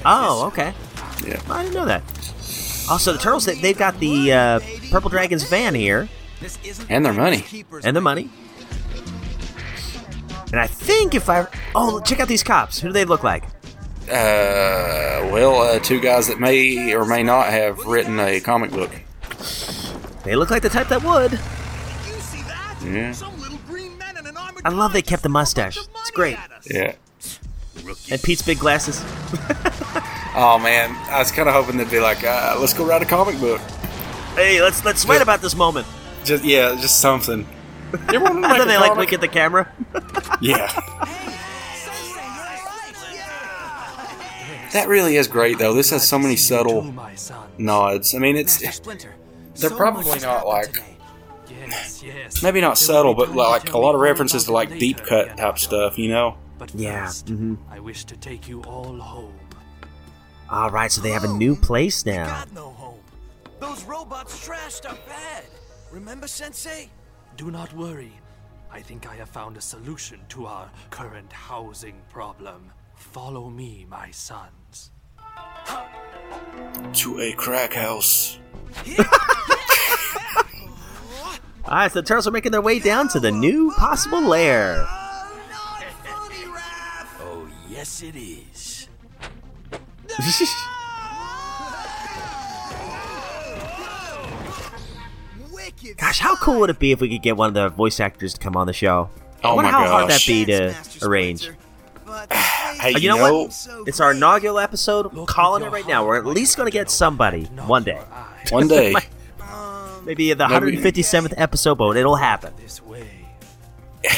[0.05, 0.75] Oh, okay.
[1.27, 1.41] Yeah.
[1.49, 2.03] I didn't know that.
[2.91, 6.26] Also, the turtles they, they've got the uh, Purple Dragons van here This isn't
[6.89, 7.45] And their money.
[7.85, 8.31] And the money.
[10.53, 12.81] And I think if I oh check out these cops.
[12.81, 13.45] Who do they look like?
[14.09, 18.91] Uh, well, uh, two guys that may or may not have written a comic book.
[20.25, 21.33] They look like the type that would.
[21.33, 21.39] You
[22.21, 22.79] see that?
[22.85, 23.13] Yeah.
[23.13, 25.57] Some little green men in an armored I love they kept the threw a bunch
[25.57, 25.79] mustache.
[25.79, 26.39] It's great.
[26.71, 26.95] Yeah.
[28.11, 29.05] And Pete's big glasses.
[30.39, 33.07] Oh man, I was kind of hoping they'd be like, uh, "Let's go write a
[33.07, 33.59] comic book."
[34.35, 35.87] Hey, let's let's write about this moment.
[36.27, 37.47] Just yeah, just something.
[38.13, 38.97] You want to make a they like comic?
[38.99, 39.73] look at the camera.
[40.41, 40.71] Yeah.
[44.73, 45.73] That really is great though.
[45.73, 46.93] This has so many subtle
[47.57, 48.15] nods.
[48.15, 49.15] I mean, it's Splinter.
[49.55, 50.97] they're probably not like today.
[51.49, 52.43] Yes, yes.
[52.43, 55.59] maybe not subtle, but like a lot of of references to like deep cut type
[55.59, 55.97] stuff.
[55.97, 56.37] You know.
[56.59, 57.57] But Yeah, first, mhm.
[57.71, 59.33] I wish to take you all home.
[60.51, 62.27] All right, so they have a new place now.
[62.27, 63.03] Got no hope.
[63.61, 65.45] Those robots trashed our bed.
[65.91, 66.91] Remember, Sensei?
[67.37, 68.13] Do not worry.
[68.71, 72.73] I think I have found a solution to our current housing problem.
[72.95, 74.91] Follow me, my sons.
[76.93, 78.39] To a crack house.
[81.69, 84.85] All right, so the turtles are making their way down to the new possible lair.
[84.89, 85.81] Oh,
[87.21, 88.89] oh yes, it is.
[95.97, 98.35] Gosh, how cool would it be if we could get one of the voice actors
[98.35, 99.11] to come on the show?
[99.45, 101.51] Oh I Oh wonder my how hard that'd be to Master arrange.
[102.81, 103.69] Hey, you know know- what?
[103.89, 105.07] It's our inaugural episode.
[105.07, 106.07] I'm Look calling it right now.
[106.07, 108.01] We're at least going to get somebody one day.
[108.51, 108.95] One day.
[110.05, 112.53] Maybe the Maybe- 157th episode, but it'll happen.
[112.59, 113.09] This way.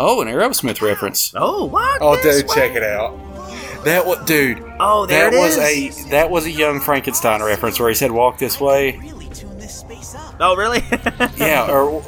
[0.00, 1.32] Oh, an Aerosmith reference.
[1.34, 1.98] Oh, what?
[2.00, 2.54] Oh, dude, way?
[2.54, 3.16] check it out.
[3.84, 4.62] That was, dude.
[4.78, 6.06] Oh, there that it was is.
[6.06, 9.00] a that was a young Frankenstein reference where he said, "Walk this way."
[9.88, 10.34] Really tune this space up.
[10.40, 10.82] Oh, really?
[11.38, 12.02] Yeah, or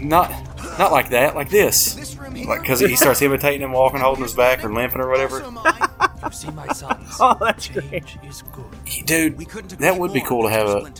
[0.00, 0.30] not
[0.78, 1.94] not like that, like this.
[1.94, 2.16] This.
[2.18, 5.42] Like because he starts imitating him walking, holding his back, or limping, or whatever.
[5.44, 6.10] I.
[6.24, 7.16] You see, my sons.
[7.20, 8.04] Oh, that's great.
[8.52, 9.06] Good.
[9.06, 9.38] Dude,
[9.80, 10.92] that would be cool to have a,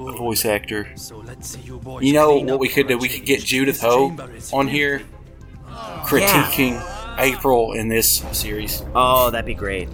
[0.00, 0.88] a voice actor.
[0.96, 2.04] So let's see you boys.
[2.04, 2.96] You know what we could do?
[2.98, 3.40] We could get.
[3.40, 4.20] Judith This Hoag
[4.52, 5.02] on here
[6.04, 6.82] critiquing
[7.18, 8.82] April in this series.
[8.94, 9.88] oh, that'd be great.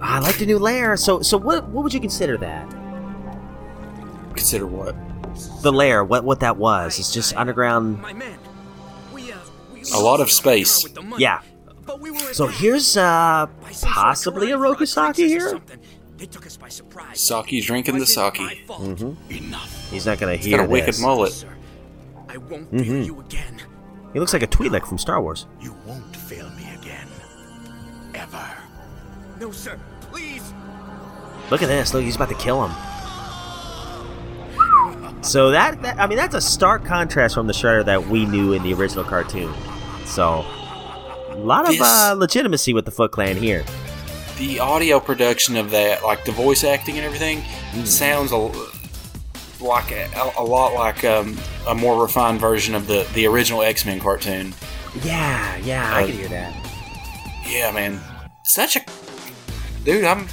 [0.00, 0.96] Ah, I like the new lair.
[0.96, 1.68] So, so what?
[1.68, 2.77] What would you consider that?
[4.38, 4.94] Consider what?
[5.62, 6.04] The lair.
[6.04, 6.24] What?
[6.24, 6.98] What that was?
[6.98, 8.00] It's just underground.
[8.00, 8.38] My man,
[9.12, 9.36] we, uh,
[9.72, 10.82] we A lot of space.
[10.84, 11.40] with the money, Yeah.
[11.84, 15.48] But we were So here's uh by some sort of possibly a karate Rokusaki here.
[15.50, 15.78] something.
[16.18, 17.20] They took us by surprise.
[17.20, 18.40] Saki's drinking the Wasn't sake.
[18.40, 18.82] my fault.
[19.30, 19.90] Enough.
[19.90, 21.00] He's not gonna He's hear got a wicked this.
[21.00, 21.32] mullet.
[21.32, 21.48] Sir,
[22.28, 23.06] I won't Mhm.
[23.06, 23.62] you again.
[24.12, 25.46] He looks like a Twi'lek from Star Wars.
[25.60, 27.06] You won't fail me again.
[28.14, 28.46] Ever.
[29.40, 29.78] No, sir.
[30.10, 30.52] Please.
[31.50, 31.94] Look at this.
[31.94, 32.74] Look, he's about to kill him.
[35.22, 38.52] So that, that I mean, that's a stark contrast from the Shredder that we knew
[38.52, 39.52] in the original cartoon.
[40.06, 40.44] So
[41.30, 43.64] a lot of uh, legitimacy with the Foot Clan here.
[44.38, 47.42] The audio production of that, like the voice acting and everything,
[47.84, 48.36] sounds a,
[49.62, 50.08] like a,
[50.38, 54.54] a lot like um, a more refined version of the the original X Men cartoon.
[55.02, 56.54] Yeah, yeah, I Uh, can hear that.
[57.46, 58.00] Yeah, man,
[58.44, 58.80] such a
[59.84, 60.04] dude.
[60.04, 60.28] I'm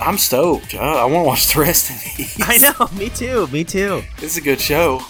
[0.00, 0.74] I'm stoked.
[0.74, 2.36] Uh, I want to watch the rest of these.
[2.40, 2.88] I know.
[2.98, 3.46] Me too.
[3.48, 4.02] Me too.
[4.16, 5.00] This is a good show.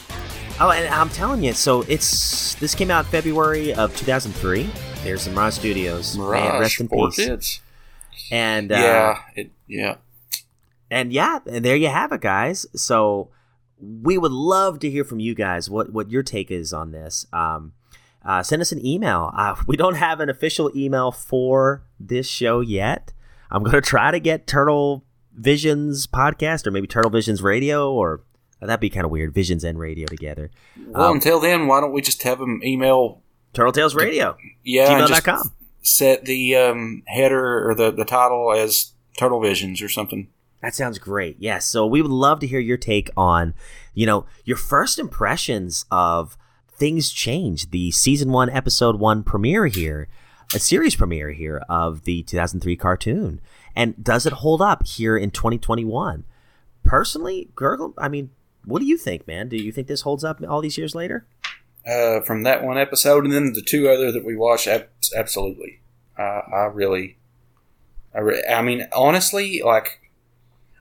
[0.59, 4.71] Oh, and I'm telling you, so it's this came out February of 2003.
[5.03, 6.19] There's the Mirage Studios.
[6.19, 7.17] Man, Mirage rest in peace.
[7.17, 7.61] kids.
[8.31, 9.97] And uh, yeah, it, yeah.
[10.91, 12.67] and yeah, and there you have it, guys.
[12.75, 13.31] So
[13.81, 15.71] we would love to hear from you guys.
[15.71, 17.27] What what your take is on this?
[17.33, 17.73] Um,
[18.25, 19.31] uh, send us an email.
[19.35, 23.13] Uh, we don't have an official email for this show yet.
[23.51, 28.23] I'm gonna try to get Turtle Visions podcast or maybe Turtle Visions Radio or
[28.61, 29.33] that'd be kind of weird.
[29.35, 30.51] Visions and radio together.
[30.89, 33.23] Well, Um, until then, why don't we just have them email?
[33.53, 34.37] Turtle Tales Radio.
[34.65, 35.53] Yeah, Gmail.com.
[35.83, 40.29] set the um, header or the, the title as Turtle Visions or something.
[40.63, 41.37] That sounds great.
[41.41, 41.65] Yes.
[41.67, 43.55] So we would love to hear your take on,
[43.95, 46.37] you know, your first impressions of
[46.71, 47.71] things change.
[47.71, 50.09] The season one, episode one premiere here,
[50.55, 53.41] a series premiere here of the 2003 cartoon.
[53.77, 56.25] And does it hold up here in 2021?
[56.83, 58.31] Personally, Gurgle, I mean,
[58.65, 59.49] what do you think, man?
[59.49, 61.27] Do you think this holds up all these years later?
[61.87, 64.67] uh, from that one episode, and then the two other that we watched.
[64.67, 65.81] Ab- absolutely,
[66.19, 67.17] uh, I really,
[68.15, 70.01] I, re- I mean, honestly, like,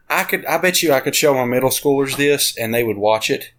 [0.09, 2.97] I could, I bet you, I could show my middle schoolers this, and they would
[2.97, 3.53] watch it.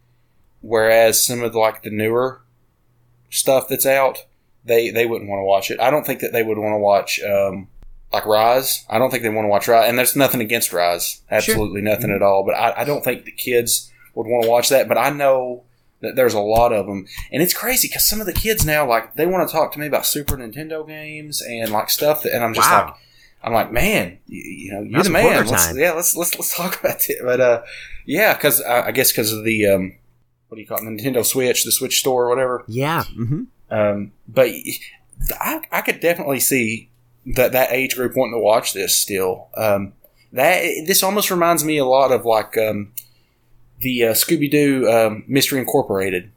[0.61, 2.43] Whereas some of the, like the newer
[3.31, 4.27] stuff that's out,
[4.71, 5.79] they they wouldn't want to watch it.
[5.81, 7.21] I don't think that they would want to watch.
[7.23, 7.69] Um,
[8.13, 11.21] like Rise, I don't think they want to watch Rise, and there's nothing against Rise,
[11.31, 12.45] absolutely nothing at all.
[12.45, 14.89] But I, I don't think the kids would want to watch that.
[14.89, 15.63] But I know
[16.01, 18.89] that there's a lot of them, and it's crazy because some of the kids now
[18.89, 22.35] like they want to talk to me about Super Nintendo games and like stuff that,
[22.35, 22.87] and I'm just Wow.
[22.87, 22.95] like,
[23.45, 25.47] I'm like, man, you, you know, you're That's the man.
[25.47, 27.19] Let's, yeah, let's let's let's talk about it.
[27.23, 27.63] But uh,
[28.07, 29.95] yeah, because I, I guess because of the um,
[30.49, 32.65] what do you call it, the Nintendo Switch, the Switch Store, or whatever.
[32.67, 33.05] Yeah.
[33.05, 34.49] hmm Um, but
[35.41, 36.91] I, I could definitely see
[37.27, 39.49] that that age group wanting to watch this still.
[39.57, 39.93] Um,
[40.33, 42.93] that this almost reminds me a lot of like um,
[43.81, 46.31] the uh, Scooby Doo um, Mystery Incorporated.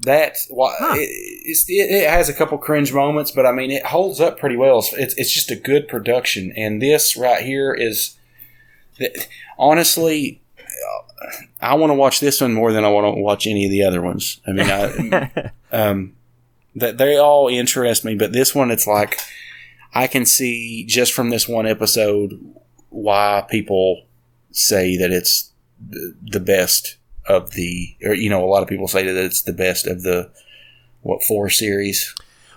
[0.00, 0.94] That why Huh.
[0.96, 1.08] it,
[1.68, 4.78] it, it has a couple cringe moments, but I mean it holds up pretty well.
[4.80, 8.16] It's, it's, it's just a good production, and this right here is
[9.58, 10.40] honestly.
[11.60, 13.82] I want to watch this one more than I want to watch any of the
[13.84, 14.40] other ones.
[14.46, 16.12] I mean, I, um,
[16.74, 19.18] that they all interest me, but this one, it's like
[19.94, 22.38] I can see just from this one episode
[22.90, 24.06] why people
[24.50, 25.52] say that it's
[25.88, 26.96] the, best
[27.26, 30.02] of the, or you know, a lot of people say that it's the best of
[30.02, 30.30] the
[31.02, 32.14] what four series.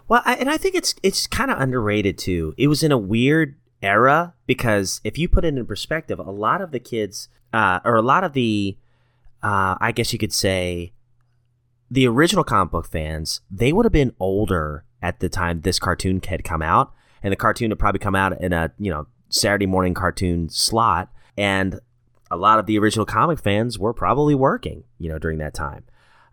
[0.07, 2.53] Well, I, and I think it's it's kind of underrated too.
[2.57, 6.61] It was in a weird era because if you put it in perspective, a lot
[6.61, 8.78] of the kids, uh, or a lot of the,
[9.43, 10.93] uh, I guess you could say,
[11.90, 16.22] the original comic book fans, they would have been older at the time this cartoon
[16.28, 19.66] had come out, and the cartoon had probably come out in a you know Saturday
[19.66, 21.80] morning cartoon slot, and
[22.30, 25.86] a lot of the original comic fans were probably working, you know, during that time,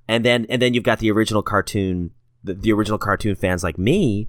[0.08, 2.10] and then and then you've got the original cartoon,
[2.42, 4.28] the, the original cartoon fans like me.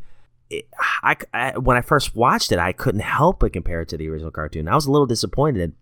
[1.01, 4.09] I, I when I first watched it, I couldn't help but compare it to the
[4.09, 4.67] original cartoon.
[4.67, 5.73] I was a little disappointed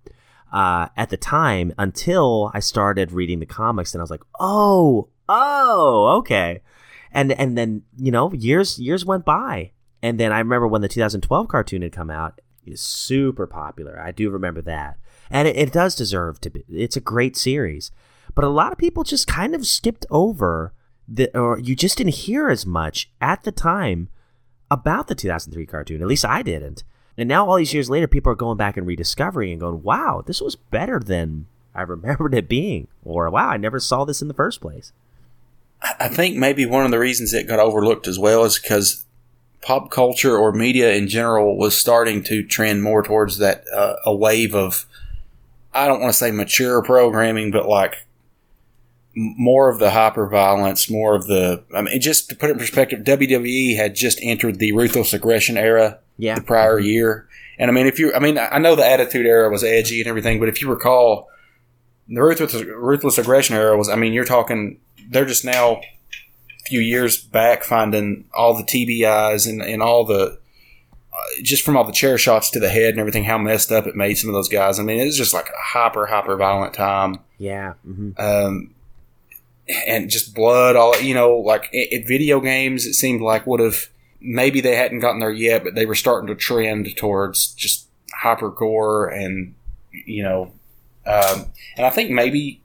[0.54, 5.10] uh, at the time until I started reading the comics, and I was like, oh,
[5.34, 6.62] oh, okay.
[7.12, 9.72] And and then you know years years went by,
[10.02, 12.40] and then I remember when the 2012 cartoon had come out.
[12.66, 14.00] It was super popular.
[14.00, 14.98] I do remember that,
[15.30, 16.64] and it, it does deserve to be.
[16.70, 17.92] It's a great series,
[18.36, 20.74] but a lot of people just kind of skipped over
[21.08, 24.08] the, or you just didn't hear as much at the time
[24.72, 26.02] about the 2003 cartoon.
[26.02, 26.84] At least I didn't.
[27.18, 30.24] And now, all these years later, people are going back and rediscovering and going, wow,
[30.26, 32.88] this was better than I remembered it being.
[33.04, 34.92] Or, wow, I never saw this in the first place.
[36.00, 39.04] I think maybe one of the reasons it got overlooked as well is because
[39.62, 44.16] pop culture or media in general was starting to trend more towards that uh, a
[44.16, 44.86] wave of
[45.74, 48.06] I don't want to say mature programming, but like
[49.16, 52.60] more of the hyper violence, more of the I mean, just to put it in
[52.60, 56.36] perspective, WWE had just entered the ruthless aggression era Yeah.
[56.36, 57.28] the prior year,
[57.60, 60.08] and I mean, if you, I mean, I know the Attitude Era was edgy and
[60.08, 61.30] everything, but if you recall,
[62.08, 64.80] the ruthless ruthless aggression era was, I mean, you're talking,
[65.10, 65.82] they're just now a
[66.66, 70.40] few years back finding all the TBIs and, and all the
[71.14, 73.86] uh, just from all the chair shots to the head and everything, how messed up
[73.86, 74.80] it made some of those guys.
[74.80, 77.20] I mean, it was just like a hyper, hyper violent time.
[77.38, 77.74] Yeah.
[77.86, 78.74] hmm Um,
[79.88, 83.60] and just blood, all, you know, like i in video games, it seemed like would
[83.62, 83.88] have,
[84.20, 88.50] maybe they hadn't gotten there yet, but they were starting to trend towards just hyper
[88.50, 89.54] gore and,
[89.92, 90.52] you know,
[91.06, 91.46] um,
[91.78, 92.62] and I think maybe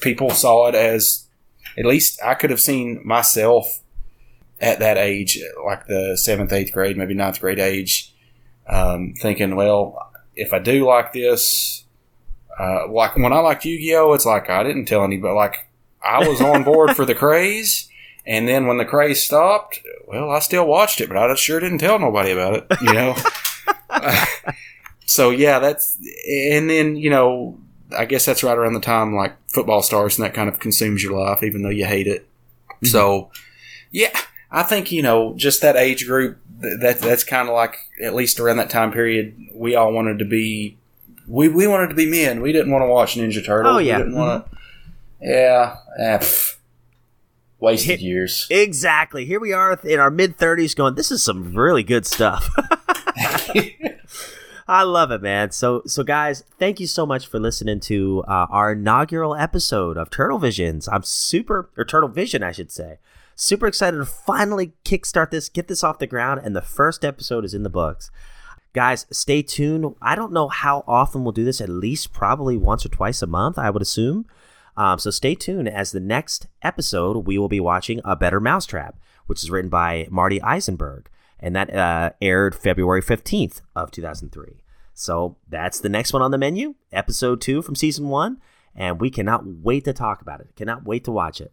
[0.00, 1.26] people saw it as,
[1.78, 3.80] at least I could have seen myself
[4.60, 8.14] at that age, like the seventh, eighth grade, maybe ninth grade age,
[8.68, 11.84] um, thinking, well, if I do like this,
[12.58, 15.34] uh, like when I liked Yu Gi Oh, it's like I didn't tell anybody.
[15.34, 15.68] Like
[16.02, 17.88] I was on board for the craze,
[18.26, 21.78] and then when the craze stopped, well, I still watched it, but I sure didn't
[21.78, 22.66] tell nobody about it.
[22.80, 23.16] You know.
[25.06, 25.96] so yeah, that's
[26.28, 27.58] and then you know
[27.96, 31.02] I guess that's right around the time like football starts and that kind of consumes
[31.02, 32.28] your life, even though you hate it.
[32.84, 33.30] So
[33.90, 34.16] yeah,
[34.50, 36.38] I think you know just that age group.
[36.58, 40.24] That that's kind of like at least around that time period, we all wanted to
[40.24, 40.76] be.
[41.28, 42.40] We, we wanted to be men.
[42.40, 43.74] We didn't want to watch Ninja Turtles.
[43.74, 43.98] Oh, yeah.
[43.98, 44.56] We didn't want to.
[45.20, 45.76] Yeah.
[45.98, 46.56] eh, pff.
[47.58, 48.46] wasted years.
[48.48, 49.24] Exactly.
[49.26, 52.48] Here we are in our mid 30s going, this is some really good stuff.
[54.68, 55.52] I love it, man.
[55.52, 60.10] So, so guys, thank you so much for listening to uh, our inaugural episode of
[60.10, 60.88] Turtle Visions.
[60.88, 62.98] I'm super, or Turtle Vision, I should say.
[63.36, 67.44] Super excited to finally kickstart this, get this off the ground, and the first episode
[67.44, 68.10] is in the books.
[68.72, 69.94] Guys, stay tuned.
[70.02, 73.26] I don't know how often we'll do this, at least probably once or twice a
[73.26, 74.26] month, I would assume.
[74.76, 78.98] Um, so stay tuned as the next episode we will be watching A Better Mousetrap,
[79.26, 81.06] which is written by Marty Isenberg,
[81.40, 84.62] and that uh, aired February 15th of 2003.
[84.94, 88.38] So that's the next one on the menu, episode two from season one,
[88.74, 90.48] and we cannot wait to talk about it.
[90.56, 91.52] Cannot wait to watch it.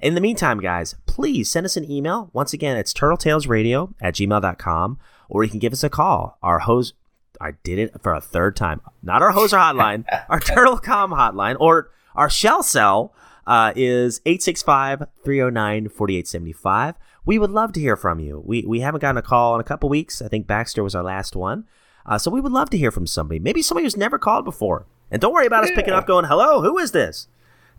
[0.00, 2.30] In the meantime, guys, please send us an email.
[2.32, 4.98] Once again, it's turtletalesradio at gmail.com,
[5.28, 6.38] or you can give us a call.
[6.42, 6.92] Our hose,
[7.40, 8.80] I did it for a third time.
[9.02, 13.12] Not our hoser hotline, our TurtleCom hotline, or our shell cell
[13.46, 16.94] uh, is 865-309-4875.
[17.28, 18.42] We would love to hear from you.
[18.42, 20.22] We, we haven't gotten a call in a couple weeks.
[20.22, 21.66] I think Baxter was our last one.
[22.06, 23.38] Uh, so we would love to hear from somebody.
[23.38, 24.86] Maybe somebody who's never called before.
[25.10, 27.28] And don't worry about us picking up going, hello, who is this?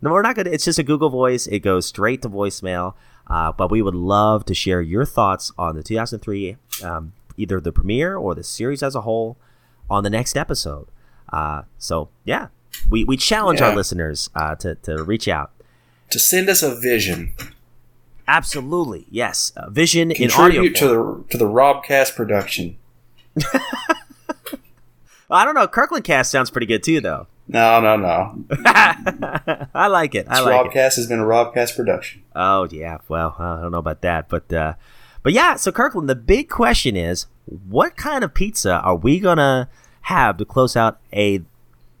[0.00, 0.52] No, we're not going to.
[0.52, 1.48] It's just a Google voice.
[1.48, 2.94] It goes straight to voicemail.
[3.26, 7.72] Uh, but we would love to share your thoughts on the 2003, um, either the
[7.72, 9.36] premiere or the series as a whole,
[9.90, 10.86] on the next episode.
[11.32, 12.46] Uh, so, yeah,
[12.88, 15.50] we, we challenge our listeners uh, to, to reach out.
[16.12, 17.34] To send us a vision,
[18.30, 19.06] Absolutely.
[19.10, 19.52] Yes.
[19.56, 20.36] Uh, vision in audio.
[20.36, 21.24] contribute to form.
[21.26, 22.78] the to the Robcast production.
[25.30, 25.66] I don't know.
[25.66, 27.26] Kirkland cast sounds pretty good too, though.
[27.48, 28.44] No, no, no.
[29.74, 30.28] I like it.
[30.28, 30.70] I This like it.
[30.70, 32.22] Robcast has been a Robcast production.
[32.36, 34.74] Oh yeah, well I don't know about that, but uh,
[35.24, 35.56] but yeah.
[35.56, 39.68] So Kirkland, the big question is, what kind of pizza are we gonna
[40.02, 41.42] have to close out a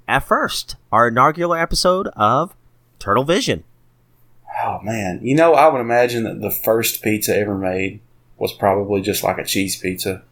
[0.06, 2.54] at first our inaugural episode of
[3.00, 3.64] Turtle Vision?
[4.62, 8.00] Oh man, you know, I would imagine that the first pizza ever made
[8.38, 10.22] was probably just like a cheese pizza,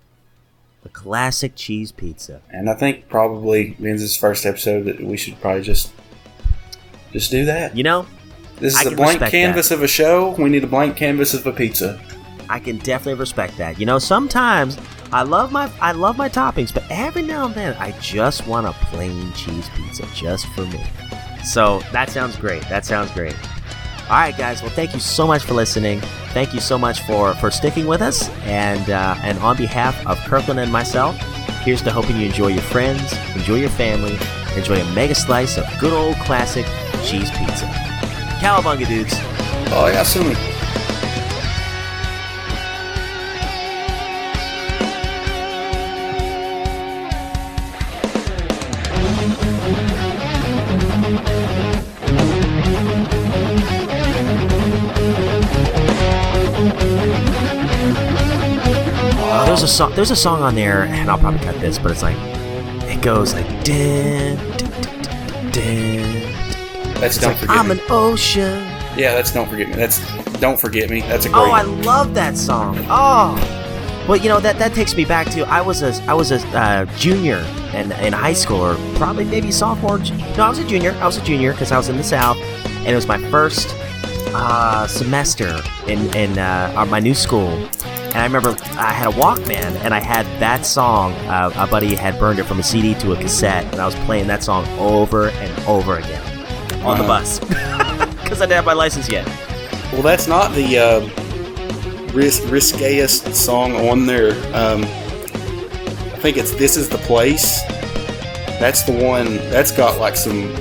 [0.82, 2.40] The classic cheese pizza.
[2.50, 5.92] and I think probably being this first episode that we should probably just
[7.12, 7.76] just do that.
[7.76, 8.06] You know,
[8.60, 10.30] This is a can blank canvas of a show.
[10.38, 12.00] We need a blank canvas of a pizza.
[12.50, 13.78] I can definitely respect that.
[13.78, 14.78] You know, sometimes
[15.12, 18.66] I love my I love my toppings, but every now and then I just want
[18.66, 20.82] a plain cheese pizza just for me.
[21.44, 22.62] So that sounds great.
[22.68, 23.36] That sounds great.
[24.10, 24.62] All right, guys.
[24.62, 26.00] Well, thank you so much for listening.
[26.32, 28.30] Thank you so much for for sticking with us.
[28.44, 31.14] And uh, and on behalf of Kirkland and myself,
[31.62, 34.16] here's to hoping you enjoy your friends, enjoy your family,
[34.56, 36.64] enjoy a mega slice of good old classic
[37.04, 37.66] cheese pizza.
[38.40, 39.12] Cowabunga, dudes.
[39.70, 40.57] Oh yeah, Sumi.
[59.58, 59.92] There's a song.
[59.96, 62.16] There's a song on there, and I'll probably cut this, but it's like
[62.88, 66.32] it goes like din, din, din.
[66.94, 67.72] That's It's don't like forget I'm me.
[67.74, 68.58] an ocean.
[68.96, 69.74] Yeah, that's don't forget me.
[69.74, 69.98] That's
[70.38, 71.00] don't forget me.
[71.00, 71.40] That's a great.
[71.40, 72.78] Oh, I love that song.
[72.88, 73.34] Oh,
[74.08, 76.36] well, you know that that takes me back to I was a I was a
[76.56, 77.38] uh, junior
[77.74, 79.98] in in high school, or probably maybe sophomore.
[79.98, 80.92] No, I was a junior.
[81.00, 83.74] I was a junior because I was in the South, and it was my first
[84.34, 87.68] uh, semester in in uh, uh, my new school.
[88.18, 91.12] And I remember I had a Walkman, and I had that song.
[91.28, 93.94] Uh, a buddy had burned it from a CD to a cassette, and I was
[94.06, 96.20] playing that song over and over again
[96.84, 97.06] on the Uh-huh.
[97.06, 97.38] bus
[98.24, 99.24] because I didn't have my license yet.
[99.92, 104.32] Well, that's not the uh, ris- riskiest song on there.
[104.52, 107.62] Um, I think it's "This Is the Place."
[108.58, 110.52] That's the one that's got like some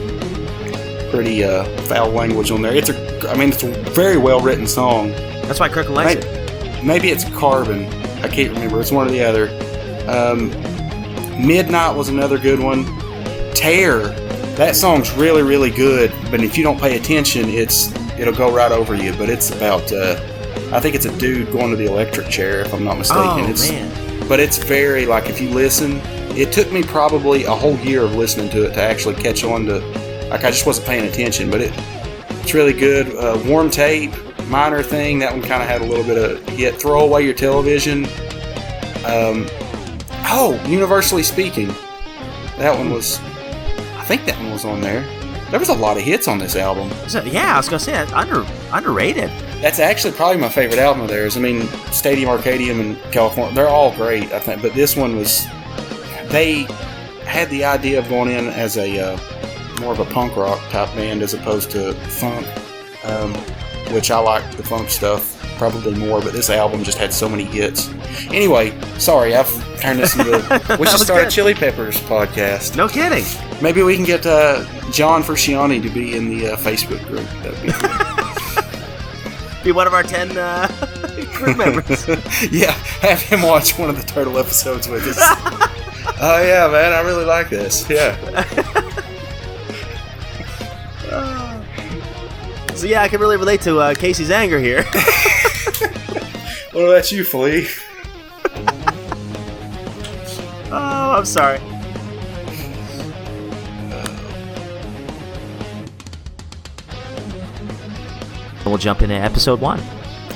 [1.10, 2.76] pretty uh, foul language on there.
[2.76, 5.10] It's a, I mean, it's a very well written song.
[5.48, 6.37] That's why Kirkland likes it.
[6.84, 7.86] Maybe it's Cabron.
[8.24, 8.80] I can't remember.
[8.80, 9.50] It's one or the other.
[10.08, 10.50] Um,
[11.46, 12.86] Midnight was another good one.
[13.54, 14.08] Tear.
[14.56, 16.12] That song's really, really good.
[16.32, 19.14] But if you don't pay attention, it's it'll go right over you.
[19.14, 19.92] But it's about.
[19.92, 20.20] Uh,
[20.72, 23.24] I think it's a dude going to the electric chair, if I'm not mistaken.
[23.26, 24.28] Oh it's, man.
[24.28, 26.02] But it's very like if you listen,
[26.36, 29.66] it took me probably a whole year of listening to it to actually catch on
[29.68, 29.80] to.
[30.30, 31.74] Like I just wasn't paying attention, but it
[32.42, 33.16] it's really good.
[33.16, 34.14] Uh, warm tape,
[34.50, 35.20] minor thing.
[35.20, 36.80] That one kind of had a little bit of hit.
[36.80, 38.06] Throw away your television.
[39.06, 39.48] Um,
[40.30, 41.68] oh, universally speaking,
[42.58, 43.20] that one was.
[43.98, 45.06] I think that one was on there.
[45.50, 46.92] There was a lot of hits on this album.
[47.08, 49.30] So, yeah, I was gonna say that's under underrated.
[49.62, 51.38] That's actually probably my favorite album of theirs.
[51.38, 54.62] I mean, Stadium Arcadium and California, they're all great, I think.
[54.62, 55.46] But this one was,
[56.28, 56.68] they
[57.24, 59.20] had the idea of going in as a uh,
[59.82, 62.46] more of a punk rock type band as opposed to funk,
[63.06, 63.34] um,
[63.92, 66.22] which I like the funk stuff probably more.
[66.22, 67.90] But this album just had so many hits.
[68.30, 70.38] Anyway, sorry, I've turned this into.
[70.80, 71.28] We should start good.
[71.28, 72.76] a Chili Peppers podcast.
[72.76, 73.26] No kidding.
[73.62, 77.28] Maybe we can get uh, John Frusciante to be in the uh, Facebook group.
[77.42, 77.72] That'd be
[79.64, 80.68] Be one of our 10 uh,
[81.34, 82.08] crew members.
[82.52, 82.72] yeah,
[83.02, 85.18] have him watch one of the turtle episodes with us.
[86.22, 87.90] oh yeah, man, I really like this.
[87.90, 88.16] Yeah.
[92.78, 94.86] So, yeah, I can really relate to uh, Casey's anger here.
[96.74, 97.68] What about you, Flea?
[100.72, 101.60] oh, I'm sorry.
[108.66, 109.80] We'll jump into episode one.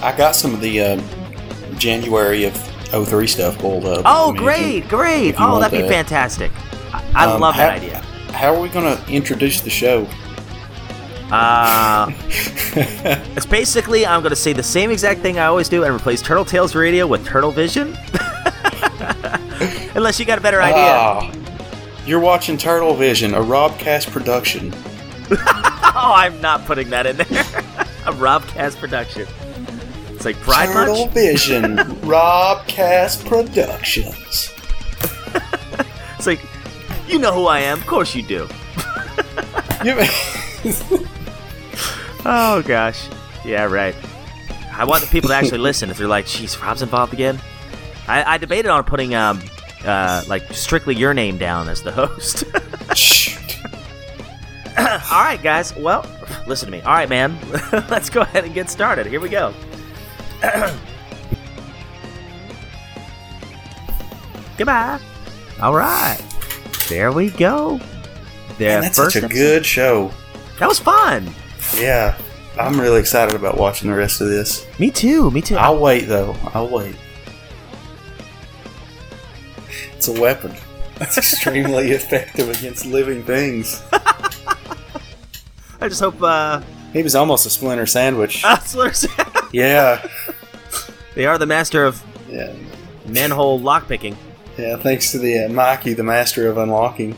[0.02, 1.02] I got some of the uh,
[1.78, 2.56] January of
[3.08, 4.04] 03 stuff pulled up.
[4.06, 5.36] Oh, great, great.
[5.38, 5.90] Oh, that'd be that.
[5.92, 6.52] fantastic.
[6.94, 7.98] I, I Um, love that how- idea.
[8.32, 10.08] How are we going to introduce the show?
[11.32, 12.12] Uh,
[13.36, 16.22] it's basically, I'm going to say the same exact thing I always do and replace
[16.22, 17.88] Turtle Tales Radio with Turtle Vision.
[19.96, 20.76] Unless you got a better idea.
[20.78, 21.32] Ah,
[22.06, 24.74] you're watching Turtle Vision, a Robcast production.
[25.94, 27.26] Oh, I'm not putting that in there.
[28.06, 29.28] a Robcast production.
[30.10, 31.14] It's like Pride Turtle Punch.
[31.14, 34.54] Vision, Robcast Productions.
[36.18, 36.40] It's like,
[37.10, 37.78] you know who I am.
[37.80, 38.48] Of course you do.
[39.84, 39.98] You-
[42.34, 43.08] Oh gosh.
[43.44, 43.94] Yeah, right.
[44.74, 45.90] I want the people to actually listen.
[45.90, 47.38] If they're like, "Jeez, Rob's involved again,"
[48.08, 49.42] I, I debated on putting um,
[49.84, 52.46] uh, like strictly your name down as the host.
[54.78, 55.76] All right, guys.
[55.76, 56.06] Well,
[56.48, 56.80] listen to me.
[56.82, 57.38] All right, man.
[57.90, 59.08] Let's go ahead and get started.
[59.08, 59.54] Here we go.
[64.58, 65.00] Goodbye.
[65.62, 66.20] All right.
[66.88, 67.78] There we go.
[68.60, 70.12] Man, that's first such a episode- good show.
[70.60, 71.34] That was fun.
[71.78, 72.18] Yeah,
[72.60, 74.66] I'm really excited about watching the rest of this.
[74.80, 75.32] Me too.
[75.32, 75.56] Me too.
[75.56, 76.36] I'll wait though.
[76.54, 76.96] I'll wait.
[79.96, 80.56] It's a weapon.
[81.00, 83.82] It's extremely effective against living things.
[85.80, 86.62] I just hope uh,
[86.94, 88.42] He was almost a splinter sandwich.
[88.46, 89.08] Hustlers.
[89.52, 90.06] Yeah.
[91.16, 92.54] they are the master of Yeah.
[93.08, 94.16] manhole lockpicking
[94.58, 97.16] Yeah, thanks to the uh, Mikey, the master of unlocking.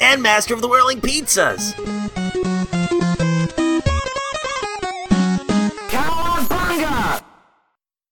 [0.00, 1.72] and master of the whirling pizzas.